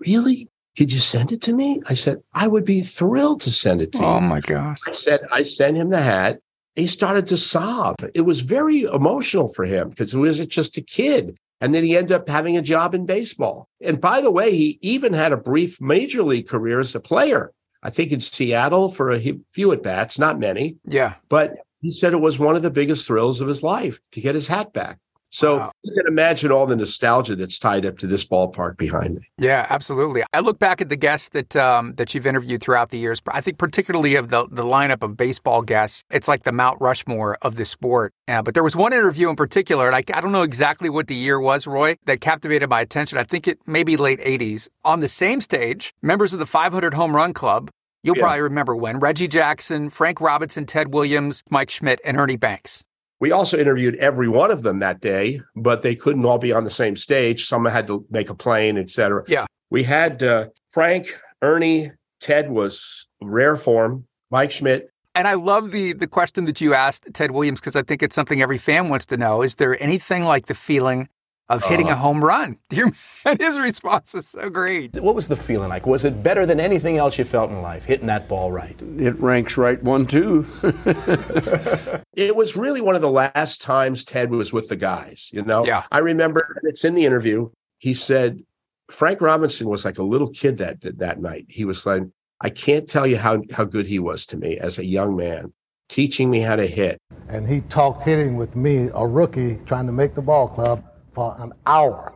[0.00, 0.48] Really?
[0.76, 1.80] Could you send it to me?
[1.88, 4.06] I said, I would be thrilled to send it to oh you.
[4.06, 4.78] Oh my gosh.
[4.86, 6.38] I said, I sent him the hat.
[6.76, 7.96] He started to sob.
[8.14, 11.36] It was very emotional for him because it was just a kid.
[11.60, 13.68] And then he ended up having a job in baseball.
[13.82, 17.52] And by the way, he even had a brief major league career as a player.
[17.82, 20.76] I think in Seattle for a few at bats, not many.
[20.84, 21.14] Yeah.
[21.28, 24.34] But he said it was one of the biggest thrills of his life to get
[24.34, 24.98] his hat back.
[25.30, 25.72] So wow.
[25.82, 29.22] you can imagine all the nostalgia that's tied up to this ballpark behind me.
[29.38, 30.22] Yeah, absolutely.
[30.32, 33.22] I look back at the guests that um, that you've interviewed throughout the years.
[33.30, 37.38] I think particularly of the the lineup of baseball guests, it's like the Mount Rushmore
[37.42, 38.12] of the sport.
[38.26, 41.06] Uh, but there was one interview in particular, and I, I don't know exactly what
[41.06, 43.16] the year was, Roy, that captivated my attention.
[43.16, 44.68] I think it may be late '80s.
[44.84, 47.70] On the same stage, members of the 500 Home Run Club.
[48.02, 48.22] You'll yeah.
[48.22, 52.82] probably remember when Reggie Jackson, Frank Robinson, Ted Williams, Mike Schmidt, and Ernie Banks.
[53.20, 56.64] We also interviewed every one of them that day, but they couldn't all be on
[56.64, 57.46] the same stage.
[57.46, 59.24] Some had to make a plane, et cetera.
[59.28, 59.46] Yeah.
[59.68, 64.90] We had uh, Frank, Ernie, Ted was rare form, Mike Schmidt.
[65.14, 68.14] And I love the the question that you asked Ted Williams because I think it's
[68.14, 69.42] something every fan wants to know.
[69.42, 71.08] Is there anything like the feeling
[71.50, 72.56] of hitting uh, a home run.
[73.24, 74.94] and his response was so great.
[74.94, 75.86] What was the feeling like?
[75.86, 78.80] Was it better than anything else you felt in life, hitting that ball right?
[78.98, 80.46] It ranks right one, two.
[82.14, 85.66] it was really one of the last times Ted was with the guys, you know?
[85.66, 85.82] Yeah.
[85.90, 87.50] I remember it's in the interview.
[87.78, 88.44] He said,
[88.90, 91.46] Frank Robinson was like a little kid that that night.
[91.48, 92.02] He was like,
[92.40, 95.52] I can't tell you how, how good he was to me as a young man,
[95.88, 96.98] teaching me how to hit.
[97.28, 101.36] And he talked hitting with me, a rookie trying to make the ball club for
[101.38, 102.14] an hour.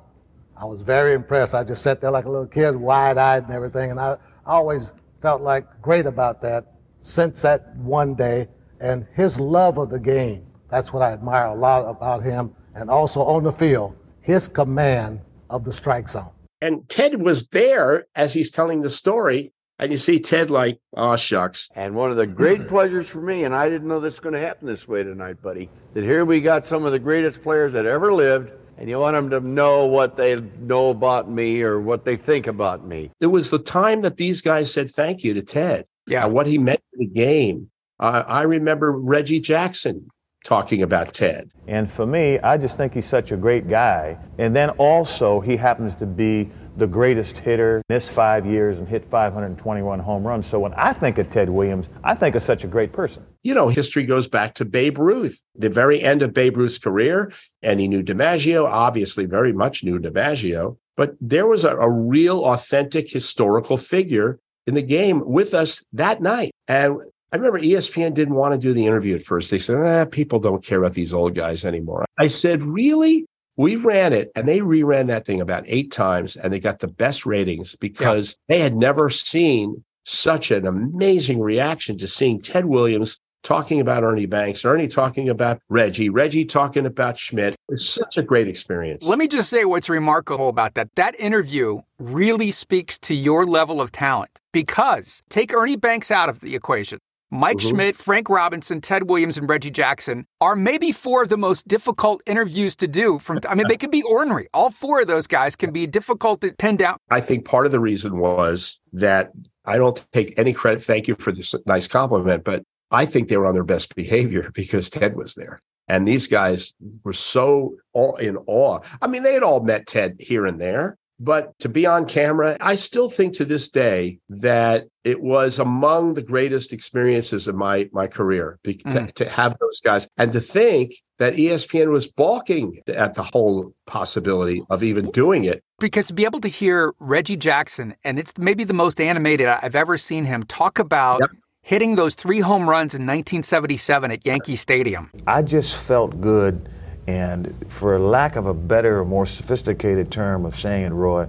[0.57, 1.54] I was very impressed.
[1.54, 3.90] I just sat there like a little kid, wide eyed and everything.
[3.90, 8.46] And I, always felt like great about that since that one day
[8.80, 10.44] and his love of the game.
[10.68, 12.54] That's what I admire a lot about him.
[12.74, 16.30] And also on the field, his command of the strike zone.
[16.61, 19.52] And Ted was there as he's telling the story.
[19.78, 21.68] And you see Ted like, oh, shucks.
[21.74, 24.35] And one of the great pleasures for me, and I didn't know this was going
[24.35, 27.72] to happen this way tonight, buddy, that here we got some of the greatest players
[27.72, 31.80] that ever lived and you want them to know what they know about me or
[31.80, 33.10] what they think about me.
[33.20, 35.87] It was the time that these guys said thank you to Ted.
[36.06, 36.26] Yeah.
[36.26, 37.70] Uh, what he meant to the game.
[37.98, 40.08] Uh, I remember Reggie Jackson
[40.44, 41.50] talking about Ted.
[41.66, 44.18] And for me, I just think he's such a great guy.
[44.38, 49.04] And then also, he happens to be the greatest hitter, missed five years and hit
[49.04, 50.46] 521 home runs.
[50.46, 53.24] So when I think of Ted Williams, I think of such a great person.
[53.42, 57.32] You know, history goes back to Babe Ruth, the very end of Babe Ruth's career.
[57.62, 60.76] And he knew DiMaggio, obviously, very much knew DiMaggio.
[60.96, 66.22] But there was a, a real, authentic historical figure in the game with us that
[66.22, 66.52] night.
[66.68, 67.00] And
[67.32, 69.50] I remember ESPN didn't want to do the interview at first.
[69.50, 72.04] They said, ah, people don't care about these old guys anymore.
[72.18, 73.26] I said, really?
[73.56, 76.88] We ran it and they reran that thing about eight times and they got the
[76.88, 78.56] best ratings because yeah.
[78.56, 84.26] they had never seen such an amazing reaction to seeing Ted Williams talking about Ernie
[84.26, 87.54] Banks, Ernie talking about Reggie, Reggie talking about Schmidt.
[87.68, 89.04] It's such a great experience.
[89.04, 90.94] Let me just say what's remarkable about that.
[90.96, 96.40] That interview really speaks to your level of talent because take Ernie Banks out of
[96.40, 96.98] the equation.
[97.34, 97.70] Mike mm-hmm.
[97.70, 102.22] Schmidt, Frank Robinson, Ted Williams, and Reggie Jackson are maybe four of the most difficult
[102.26, 103.18] interviews to do.
[103.18, 104.46] From I mean, they can be ordinary.
[104.54, 106.96] All four of those guys can be difficult to pin down.
[107.10, 109.32] I think part of the reason was that
[109.64, 110.84] I don't take any credit.
[110.84, 114.50] Thank you for this nice compliment, but I think they were on their best behavior
[114.54, 115.60] because Ted was there.
[115.88, 116.72] And these guys
[117.04, 117.74] were so
[118.20, 118.78] in awe.
[119.02, 122.57] I mean, they had all met Ted here and there, but to be on camera,
[122.61, 127.88] I still think to this day that it was among the greatest experiences of my
[127.92, 129.12] my career to, mm.
[129.14, 134.62] to have those guys and to think that ESPN was balking at the whole possibility
[134.70, 135.62] of even doing it.
[135.79, 139.77] Because to be able to hear Reggie Jackson, and it's maybe the most animated I've
[139.77, 141.31] ever seen him talk about yep
[141.64, 145.11] hitting those three home runs in 1977 at Yankee Stadium.
[145.27, 146.68] I just felt good,
[147.06, 151.28] and for lack of a better, more sophisticated term of saying it, Roy,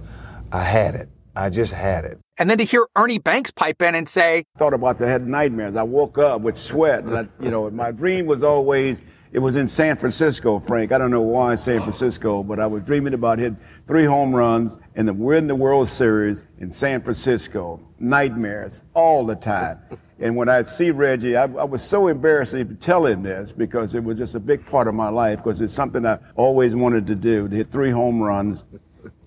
[0.52, 1.08] I had it.
[1.34, 2.18] I just had it.
[2.38, 5.76] And then to hear Ernie Banks pipe in and say, "Thought about the had nightmares.
[5.76, 9.56] I woke up with sweat, and I, you know, my dream was always." It was
[9.56, 10.92] in San Francisco, Frank.
[10.92, 14.78] I don't know why San Francisco, but I was dreaming about hitting three home runs
[14.94, 17.80] and then we're the World Series in San Francisco.
[17.98, 19.80] Nightmares all the time.
[20.18, 23.94] And when I see Reggie, I, I, was so embarrassed to tell him this because
[23.94, 27.06] it was just a big part of my life because it's something I always wanted
[27.08, 28.64] to do to hit three home runs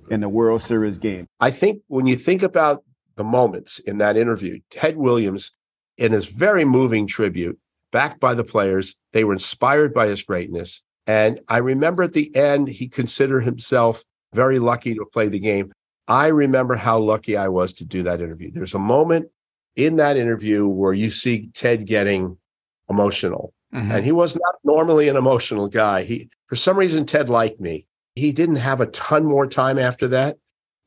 [0.10, 1.28] in the World Series game.
[1.40, 2.84] I think when you think about
[3.16, 5.52] the moments in that interview, Ted Williams,
[5.98, 7.60] in his very moving tribute,
[7.92, 10.82] backed by the players, they were inspired by his greatness.
[11.06, 15.72] And I remember at the end, he considered himself very lucky to play the game.
[16.08, 18.52] I remember how lucky I was to do that interview.
[18.52, 19.28] There's a moment
[19.76, 22.38] in that interview where you see Ted getting
[22.90, 23.54] emotional.
[23.74, 23.92] Mm-hmm.
[23.92, 26.04] And he was not normally an emotional guy.
[26.04, 27.86] He for some reason Ted liked me.
[28.16, 30.38] He didn't have a ton more time after that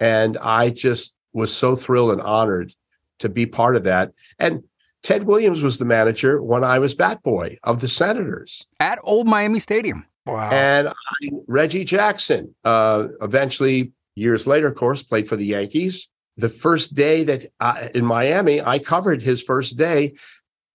[0.03, 2.75] and I just was so thrilled and honored
[3.21, 4.11] to be part of that.
[4.37, 4.65] And
[5.05, 9.29] Ted Williams was the manager when I was bat boy of the Senators at Old
[9.29, 10.05] Miami Stadium.
[10.27, 10.51] Wow.
[10.51, 16.49] And I, Reggie Jackson, uh, eventually years later, of course, played for the Yankees the
[16.49, 20.15] first day that in Miami, I covered his first day.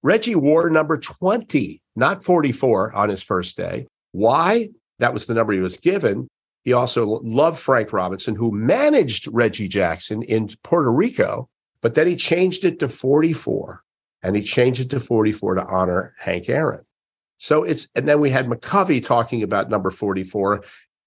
[0.04, 3.88] Reggie wore number 20, not 44 on his first day.
[4.12, 4.70] Why?
[5.00, 6.28] That was the number he was given.
[6.64, 11.50] He also loved Frank Robinson, who managed Reggie Jackson in Puerto Rico,
[11.82, 13.84] but then he changed it to 44
[14.22, 16.84] and he changed it to 44 to honor Hank Aaron.
[17.38, 20.64] So it's, and then we had McCovey talking about number 44,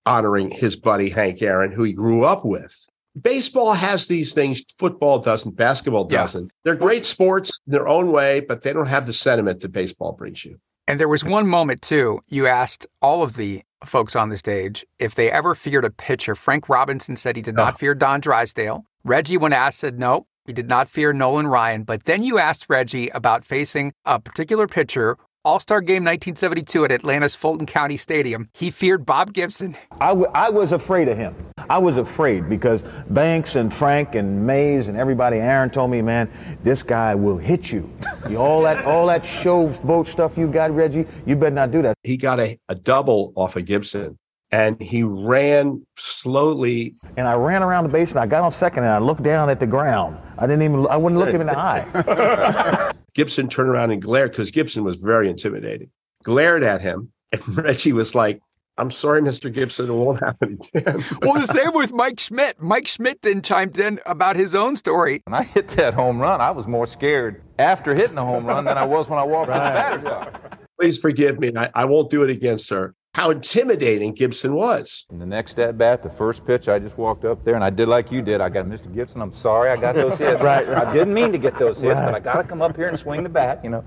[0.06, 2.86] honoring his buddy Hank Aaron, who he grew up with
[3.20, 6.44] baseball has these things football doesn't basketball doesn't.
[6.44, 6.50] Yeah.
[6.64, 10.12] they're great sports in their own way but they don't have the sentiment that baseball
[10.12, 10.58] brings you.
[10.86, 14.84] And there was one moment too you asked all of the folks on the stage
[14.98, 16.34] if they ever feared a pitcher.
[16.34, 17.76] Frank robinson said he did not oh.
[17.78, 18.84] fear don drysdale.
[19.02, 22.66] Reggie when asked said no he did not fear Nolan Ryan, but then you asked
[22.68, 28.48] Reggie about facing a particular pitcher all Star Game 1972 at Atlanta's Fulton County Stadium.
[28.52, 29.74] He feared Bob Gibson.
[30.00, 31.34] I, w- I was afraid of him.
[31.70, 36.30] I was afraid because Banks and Frank and Mays and everybody, Aaron told me, man,
[36.62, 37.90] this guy will hit you.
[38.28, 41.94] you all that all that showboat stuff you got, Reggie, you better not do that.
[42.02, 44.18] He got a, a double off of Gibson
[44.52, 46.94] and he ran slowly.
[47.16, 49.48] And I ran around the base and I got on second and I looked down
[49.50, 50.16] at the ground.
[50.38, 52.92] I didn't even, I wouldn't look him in the eye.
[53.14, 55.90] Gibson turned around and glared because Gibson was very intimidating.
[56.22, 58.40] Glared at him, and Reggie was like,
[58.78, 59.52] I'm sorry, Mr.
[59.52, 61.04] Gibson, it won't happen again.
[61.22, 62.62] well, the same with Mike Schmidt.
[62.62, 65.20] Mike Schmidt then chimed in about his own story.
[65.24, 68.64] When I hit that home run, I was more scared after hitting the home run
[68.64, 69.58] than I was when I walked right.
[69.58, 70.56] in the batter's box.
[70.80, 71.50] Please forgive me.
[71.54, 75.04] I, I won't do it again, sir how intimidating Gibson was.
[75.10, 77.70] In the next at bat, the first pitch, I just walked up there and I
[77.70, 78.40] did like you did.
[78.40, 78.92] I got Mr.
[78.94, 79.20] Gibson.
[79.20, 80.42] I'm sorry I got those hits.
[80.42, 80.86] right, right.
[80.86, 82.06] I didn't mean to get those hits, right.
[82.06, 83.60] but I got to come up here and swing the bat.
[83.64, 83.84] You know,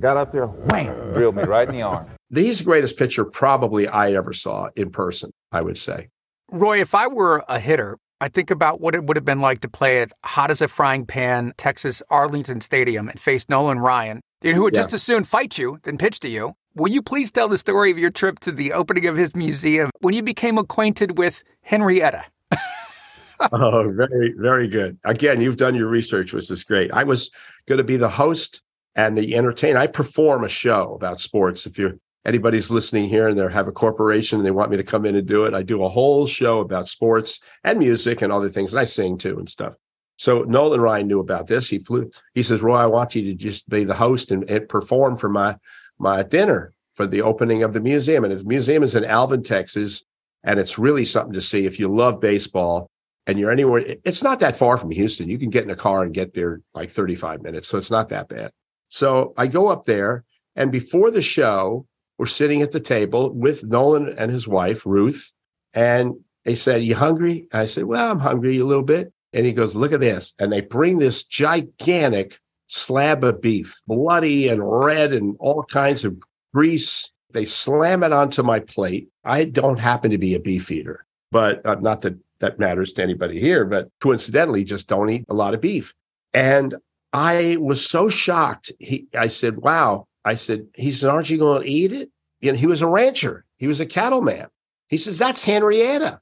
[0.00, 2.06] got up there, wham, drilled me right in the arm.
[2.34, 5.30] He's the greatest pitcher probably I ever saw in person.
[5.52, 6.08] I would say.
[6.50, 9.60] Roy, if I were a hitter, I think about what it would have been like
[9.60, 14.20] to play at hot as a frying pan, Texas Arlington Stadium and face Nolan Ryan,
[14.42, 14.80] who would Yeah.
[14.80, 16.54] just as soon fight you than pitch to you.
[16.76, 19.90] Will you please tell the story of your trip to the opening of his museum
[20.00, 22.26] when you became acquainted with Henrietta?
[23.50, 24.98] oh, very, very good.
[25.02, 26.92] Again, you've done your research, which is great.
[26.92, 27.30] I was
[27.66, 28.60] going to be the host
[28.94, 29.78] and the entertainer.
[29.78, 31.64] I perform a show about sports.
[31.64, 31.94] If you're
[32.26, 35.16] anybody's listening here and they have a corporation and they want me to come in
[35.16, 38.74] and do it, I do a whole show about sports and music and other things,
[38.74, 39.72] and I sing too and stuff.
[40.18, 41.70] So Nolan Ryan knew about this.
[41.70, 42.10] He flew.
[42.34, 45.30] He says, "Roy, I want you to just be the host and, and perform for
[45.30, 45.56] my
[45.98, 50.04] my dinner for the opening of the museum." And the museum is in Alvin, Texas,
[50.42, 52.88] and it's really something to see if you love baseball
[53.26, 53.96] and you're anywhere.
[54.04, 55.28] It's not that far from Houston.
[55.28, 58.08] You can get in a car and get there like 35 minutes, so it's not
[58.10, 58.52] that bad.
[58.88, 60.24] So I go up there,
[60.54, 61.86] and before the show,
[62.18, 65.32] we're sitting at the table with Nolan and his wife Ruth,
[65.74, 69.52] and they said, "You hungry?" I said, "Well, I'm hungry a little bit." And he
[69.52, 75.12] goes, "Look at this!" And they bring this gigantic slab of beef, bloody and red,
[75.12, 76.16] and all kinds of
[76.54, 77.10] grease.
[77.32, 79.08] They slam it onto my plate.
[79.24, 83.02] I don't happen to be a beef eater, but uh, not that that matters to
[83.02, 83.64] anybody here.
[83.64, 85.94] But coincidentally, just don't eat a lot of beef.
[86.32, 86.74] And
[87.12, 88.72] I was so shocked.
[88.78, 92.10] He, I said, "Wow." I said, "He said, aren't you going to eat it?"
[92.40, 93.44] You know, he was a rancher.
[93.58, 94.46] He was a cattleman.
[94.88, 96.20] He says, "That's Henrietta."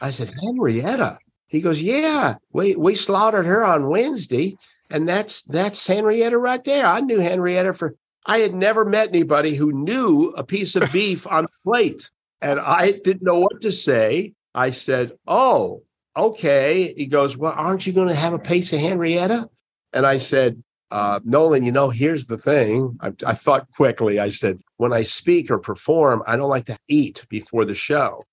[0.00, 4.56] I said, "Henrietta." He goes, "Yeah, we we slaughtered her on Wednesday,
[4.90, 6.86] and that's that's Henrietta right there.
[6.86, 7.94] I knew Henrietta for
[8.26, 12.10] I had never met anybody who knew a piece of beef on the plate,
[12.40, 14.34] and I didn't know what to say.
[14.54, 15.82] I said, "Oh,
[16.16, 19.48] okay." He goes, "Well, aren't you going to have a piece of Henrietta?"
[19.92, 22.98] And I said, uh, Nolan, you know, here's the thing.
[23.00, 24.18] I, I thought quickly.
[24.18, 28.24] I said, when I speak or perform, I don't like to eat before the show.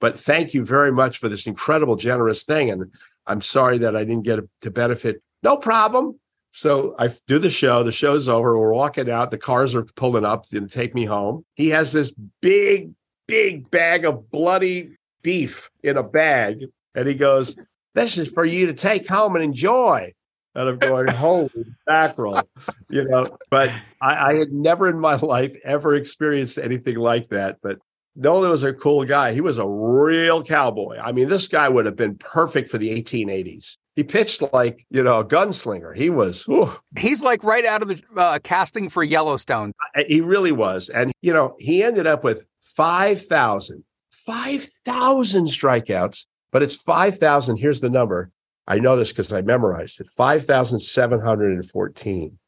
[0.00, 2.70] But thank you very much for this incredible, generous thing.
[2.70, 2.92] And
[3.26, 5.22] I'm sorry that I didn't get to benefit.
[5.44, 6.18] No problem.
[6.52, 7.82] So I do the show.
[7.82, 8.58] The show's over.
[8.58, 9.30] We're walking out.
[9.30, 11.44] The cars are pulling up to take me home.
[11.54, 12.92] He has this big,
[13.28, 16.64] big bag of bloody beef in a bag.
[16.94, 17.56] And he goes,
[17.94, 20.14] This is for you to take home and enjoy.
[20.54, 21.50] And I'm going, holy
[21.86, 22.40] mackerel,
[22.88, 23.24] you know.
[23.50, 23.70] But
[24.00, 27.58] I, I had never in my life ever experienced anything like that.
[27.62, 27.80] But
[28.16, 29.32] Nolan was a cool guy.
[29.34, 30.98] He was a real cowboy.
[30.98, 33.76] I mean, this guy would have been perfect for the 1880s.
[33.96, 35.96] He pitched like, you know, a gunslinger.
[35.96, 36.72] He was, whew.
[36.98, 39.72] He's like right out of the uh, casting for Yellowstone.
[40.08, 40.88] he really was.
[40.88, 47.56] And, you know, he ended up with 5,000, 5,000 strikeouts, but it's 5,000.
[47.56, 48.30] Here's the number.
[48.66, 52.38] I know this because I memorized it 5,714.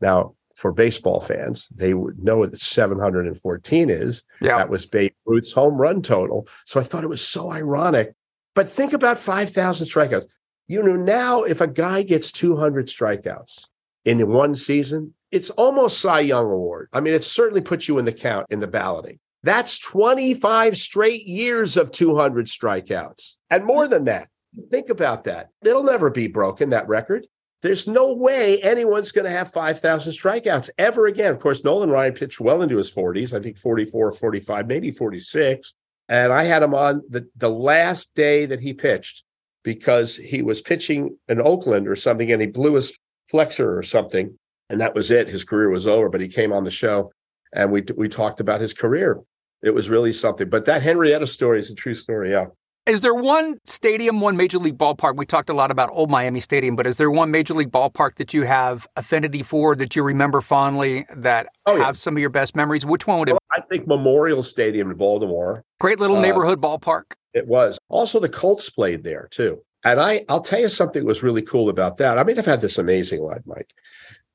[0.00, 4.24] Now, for baseball fans, they would know what 714 is.
[4.40, 4.56] Yeah.
[4.56, 6.48] That was Babe Ruth's home run total.
[6.64, 8.14] So I thought it was so ironic.
[8.54, 10.24] But think about 5,000 strikeouts.
[10.68, 13.68] You know, now if a guy gets 200 strikeouts
[14.04, 16.88] in one season, it's almost Cy Young Award.
[16.92, 19.18] I mean, it certainly puts you in the count in the balloting.
[19.42, 24.28] That's 25 straight years of 200 strikeouts and more than that.
[24.70, 25.50] Think about that.
[25.64, 27.26] It'll never be broken, that record.
[27.62, 31.32] There's no way anyone's going to have 5,000 strikeouts ever again.
[31.32, 35.74] Of course, Nolan Ryan pitched well into his 40s, I think 44, 45, maybe 46.
[36.08, 39.24] And I had him on the, the last day that he pitched
[39.66, 42.96] because he was pitching in Oakland or something and he blew his
[43.28, 44.38] flexor or something.
[44.70, 45.26] And that was it.
[45.28, 47.10] His career was over, but he came on the show
[47.52, 49.18] and we, we talked about his career.
[49.64, 50.48] It was really something.
[50.48, 52.30] But that Henrietta story is a true story.
[52.30, 52.46] Yeah.
[52.86, 55.16] Is there one stadium, one major league ballpark?
[55.16, 58.14] We talked a lot about Old Miami Stadium, but is there one major league ballpark
[58.18, 62.30] that you have affinity for that you remember fondly that Oh, have some of your
[62.30, 62.86] best memories?
[62.86, 65.64] Which one would it Well, I think Memorial Stadium in Baltimore.
[65.80, 67.14] Great little Uh, neighborhood ballpark.
[67.36, 67.78] It was.
[67.90, 69.62] Also, the Colts played there too.
[69.84, 72.16] And I, I'll tell you something was really cool about that.
[72.16, 73.74] I mean, I've had this amazing life, Mike.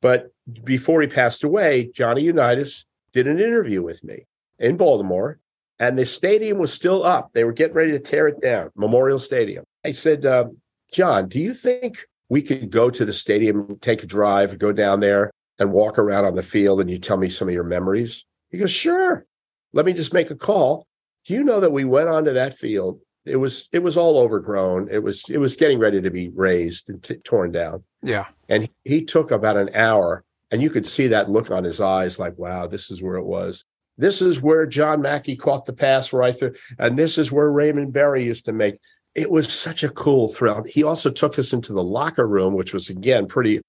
[0.02, 0.32] But
[0.64, 4.28] before he passed away, Johnny Unitas did an interview with me
[4.60, 5.40] in Baltimore,
[5.80, 7.32] and the stadium was still up.
[7.34, 9.66] They were getting ready to tear it down, Memorial Stadium.
[9.84, 10.58] I said, um,
[10.94, 15.00] John, do you think we could go to the stadium, take a drive, go down
[15.00, 18.26] there and walk around on the field, and you tell me some of your memories?
[18.52, 19.26] He goes, Sure.
[19.74, 20.86] Let me just make a call.
[21.26, 23.00] Do you know that we went onto that field?
[23.26, 24.90] It was it was all overgrown.
[24.90, 27.84] It was it was getting ready to be razed and t- torn down.
[28.02, 28.28] Yeah.
[28.50, 31.80] And he, he took about an hour, and you could see that look on his
[31.80, 33.64] eyes, like, "Wow, this is where it was.
[33.98, 37.94] This is where John Mackey caught the pass right there, and this is where Raymond
[37.94, 38.80] Berry used to make."
[39.14, 40.64] It was such a cool thrill.
[40.64, 43.62] He also took us into the locker room, which was again pretty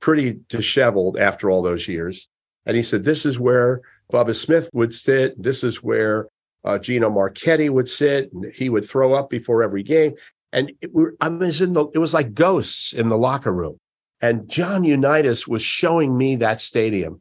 [0.00, 2.28] pretty disheveled after all those years.
[2.64, 3.82] And he said, "This is where
[4.12, 5.40] Bubba Smith would sit.
[5.40, 6.26] This is where
[6.66, 8.32] uh, Gino Marchetti would sit.
[8.32, 10.14] And he would throw up before every game.
[10.52, 10.90] And it,
[11.20, 13.78] I was in the, it was like ghosts in the locker room.
[14.20, 17.20] And John Unitas was showing me that stadium.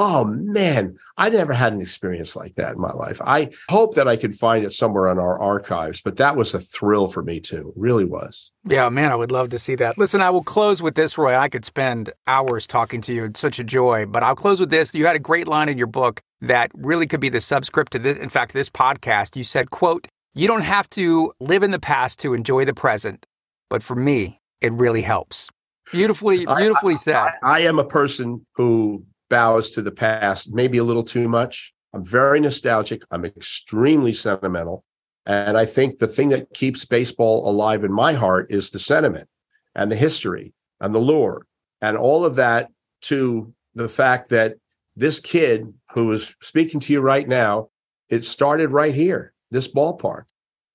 [0.00, 3.20] Oh man, I never had an experience like that in my life.
[3.20, 6.60] I hope that I can find it somewhere in our archives, but that was a
[6.60, 7.72] thrill for me too.
[7.74, 8.52] It really was.
[8.62, 9.98] Yeah, man, I would love to see that.
[9.98, 11.34] Listen, I will close with this, Roy.
[11.34, 13.24] I could spend hours talking to you.
[13.24, 14.94] It's such a joy, but I'll close with this.
[14.94, 17.98] You had a great line in your book that really could be the subscript to
[17.98, 18.16] this.
[18.16, 22.18] In fact, this podcast, you said, quote, you don't have to live in the past
[22.20, 23.26] to enjoy the present,
[23.68, 25.48] but for me, it really helps.
[25.90, 27.14] Beautifully, beautifully I, said.
[27.14, 31.72] I, I am a person who bows to the past, maybe a little too much.
[31.92, 33.02] I'm very nostalgic.
[33.10, 34.84] I'm extremely sentimental.
[35.26, 39.28] And I think the thing that keeps baseball alive in my heart is the sentiment
[39.74, 41.46] and the history and the lore
[41.80, 42.70] and all of that
[43.02, 44.54] to the fact that
[44.98, 47.68] this kid who is speaking to you right now,
[48.08, 50.24] it started right here, this ballpark.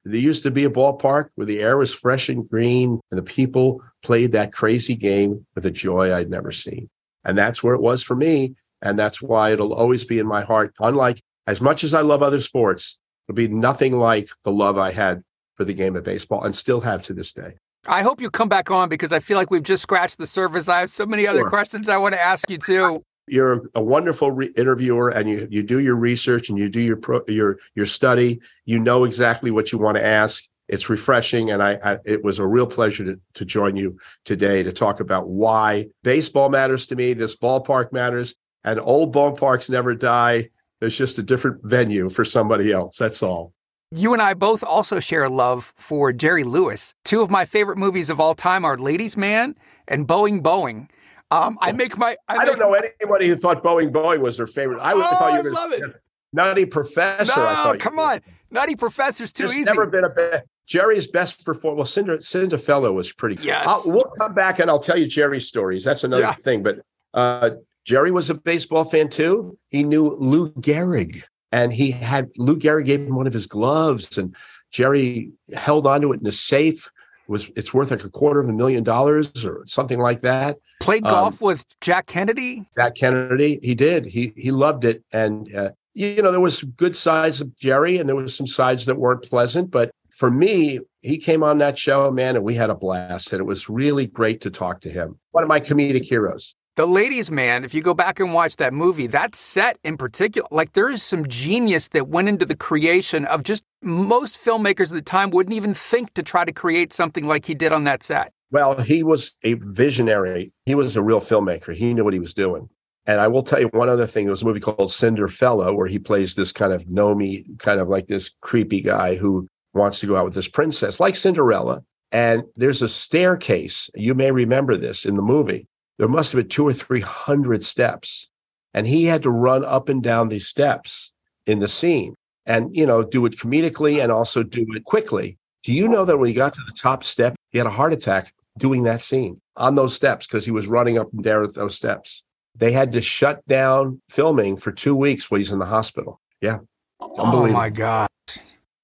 [0.05, 3.23] There used to be a ballpark where the air was fresh and green and the
[3.23, 6.89] people played that crazy game with a joy I'd never seen.
[7.25, 8.55] And that's where it was for me.
[8.81, 10.73] And that's why it'll always be in my heart.
[10.79, 12.97] Unlike as much as I love other sports,
[13.27, 15.23] it'll be nothing like the love I had
[15.55, 17.55] for the game of baseball and still have to this day.
[17.87, 20.69] I hope you come back on because I feel like we've just scratched the surface.
[20.69, 21.49] I have so many other sure.
[21.49, 23.03] questions I want to ask you too.
[23.27, 26.97] You're a wonderful re- interviewer, and you you do your research and you do your
[26.97, 28.39] pro- your your study.
[28.65, 30.43] You know exactly what you want to ask.
[30.67, 34.63] It's refreshing, and I, I, it was a real pleasure to, to join you today
[34.63, 37.13] to talk about why baseball matters to me.
[37.13, 40.49] This ballpark matters, and old ballparks never die.
[40.79, 42.97] There's just a different venue for somebody else.
[42.97, 43.53] That's all.
[43.95, 46.95] You and I both also share a love for Jerry Lewis.
[47.05, 49.55] Two of my favorite movies of all time are Ladies Man
[49.87, 50.89] and Boeing Boeing.
[51.33, 52.15] Um, I make my.
[52.27, 54.79] I, I don't know anybody who thought Boeing Boeing was their favorite.
[54.81, 55.49] I, oh, thought you were.
[55.49, 56.01] I love it.
[56.31, 57.31] Nutty Professor.
[57.39, 58.21] No, come on.
[58.51, 59.65] Nutty Professor's too There's easy.
[59.65, 60.43] Never been a bad.
[60.65, 61.77] Jerry's best performance.
[61.77, 63.43] Well, Cinder, Cinderfella was pretty.
[63.43, 63.65] Yes.
[63.67, 65.83] I'll, we'll come back and I'll tell you Jerry's stories.
[65.83, 66.33] That's another Yeah.
[66.33, 66.63] thing.
[66.63, 66.79] But
[67.13, 67.51] uh,
[67.83, 69.57] Jerry was a baseball fan too.
[69.69, 74.17] He knew Lou Gehrig, and he had Lou Gehrig gave him one of his gloves,
[74.17, 74.35] and
[74.71, 76.89] Jerry held onto it in a safe.
[77.27, 80.57] It was it's worth like a quarter of a million dollars or something like that.
[80.83, 82.67] Played Um, golf with Jack Kennedy.
[82.75, 84.05] Jack Kennedy, he did.
[84.05, 88.07] He he loved it, and uh, you know there was good sides of Jerry, and
[88.07, 89.71] there was some sides that weren't pleasant.
[89.71, 93.39] But for me, he came on that show, man, and we had a blast, and
[93.39, 95.19] it was really great to talk to him.
[95.31, 96.55] One of my comedic heroes.
[96.75, 100.47] The Ladies Man, if you go back and watch that movie, that set in particular,
[100.49, 104.95] like there is some genius that went into the creation of just most filmmakers at
[104.95, 108.01] the time wouldn't even think to try to create something like he did on that
[108.01, 108.33] set.
[108.53, 110.53] Well, he was a visionary.
[110.67, 111.73] He was a real filmmaker.
[111.73, 112.69] He knew what he was doing.
[113.07, 114.25] And I will tell you one other thing.
[114.25, 117.89] There was a movie called Cinderfella where he plays this kind of gnomey, kind of
[117.89, 121.83] like this creepy guy who wants to go out with this princess, like Cinderella.
[122.11, 123.89] And there's a staircase.
[123.95, 125.67] You may remember this in the movie.
[125.97, 128.29] There must have been two or three hundred steps.
[128.71, 131.11] And he had to run up and down these steps
[131.47, 132.13] in the scene
[132.45, 135.39] and, you know, do it comedically and also do it quickly.
[135.63, 137.93] Do you know that when he got to the top step, he had a heart
[137.93, 141.75] attack doing that scene on those steps because he was running up and down those
[141.75, 142.23] steps?
[142.55, 146.19] They had to shut down filming for two weeks while he's in the hospital.
[146.41, 146.59] Yeah.
[146.99, 148.07] Oh my God.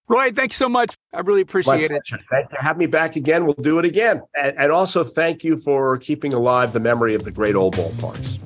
[0.08, 0.96] Roy, thanks so much.
[1.14, 2.02] I really appreciate it.
[2.08, 2.24] pleasure.
[2.32, 2.58] Thank you.
[2.60, 3.46] Have me back again.
[3.46, 4.24] We'll do it again.
[4.36, 8.40] And, and also thank you for keeping alive the memory of the great old ballparks.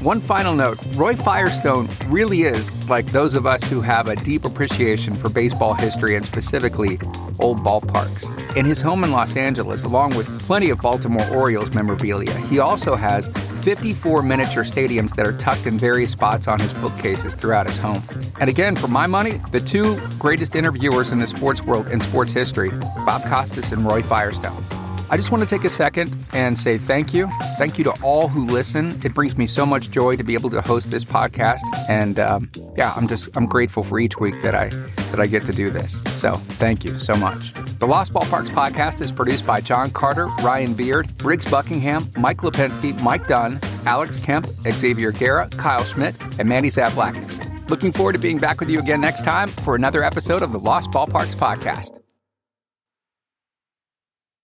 [0.00, 4.44] One final note Roy Firestone really is like those of us who have a deep
[4.44, 7.00] appreciation for baseball history and specifically
[7.40, 8.30] old ballparks.
[8.56, 12.94] In his home in Los Angeles, along with plenty of Baltimore Orioles memorabilia, he also
[12.94, 13.26] has
[13.62, 18.02] 54 miniature stadiums that are tucked in various spots on his bookcases throughout his home.
[18.40, 22.32] And again, for my money, the two greatest interviewers in the sports world and sports
[22.32, 22.70] history,
[23.04, 24.64] Bob Costas and Roy Firestone.
[25.10, 27.28] I just want to take a second and say thank you.
[27.56, 29.00] Thank you to all who listen.
[29.04, 32.50] It brings me so much joy to be able to host this podcast, and um,
[32.76, 34.68] yeah, I'm just I'm grateful for each week that I
[35.10, 36.02] that I get to do this.
[36.20, 37.52] So thank you so much.
[37.78, 43.00] The Lost Ballparks podcast is produced by John Carter, Ryan Beard, Briggs Buckingham, Mike Lipinski,
[43.00, 47.40] Mike Dunn, Alex Kemp, Xavier Guerra, Kyle Schmidt, and Mandy Zavlakis.
[47.70, 50.58] Looking forward to being back with you again next time for another episode of the
[50.58, 51.98] Lost Ballparks podcast.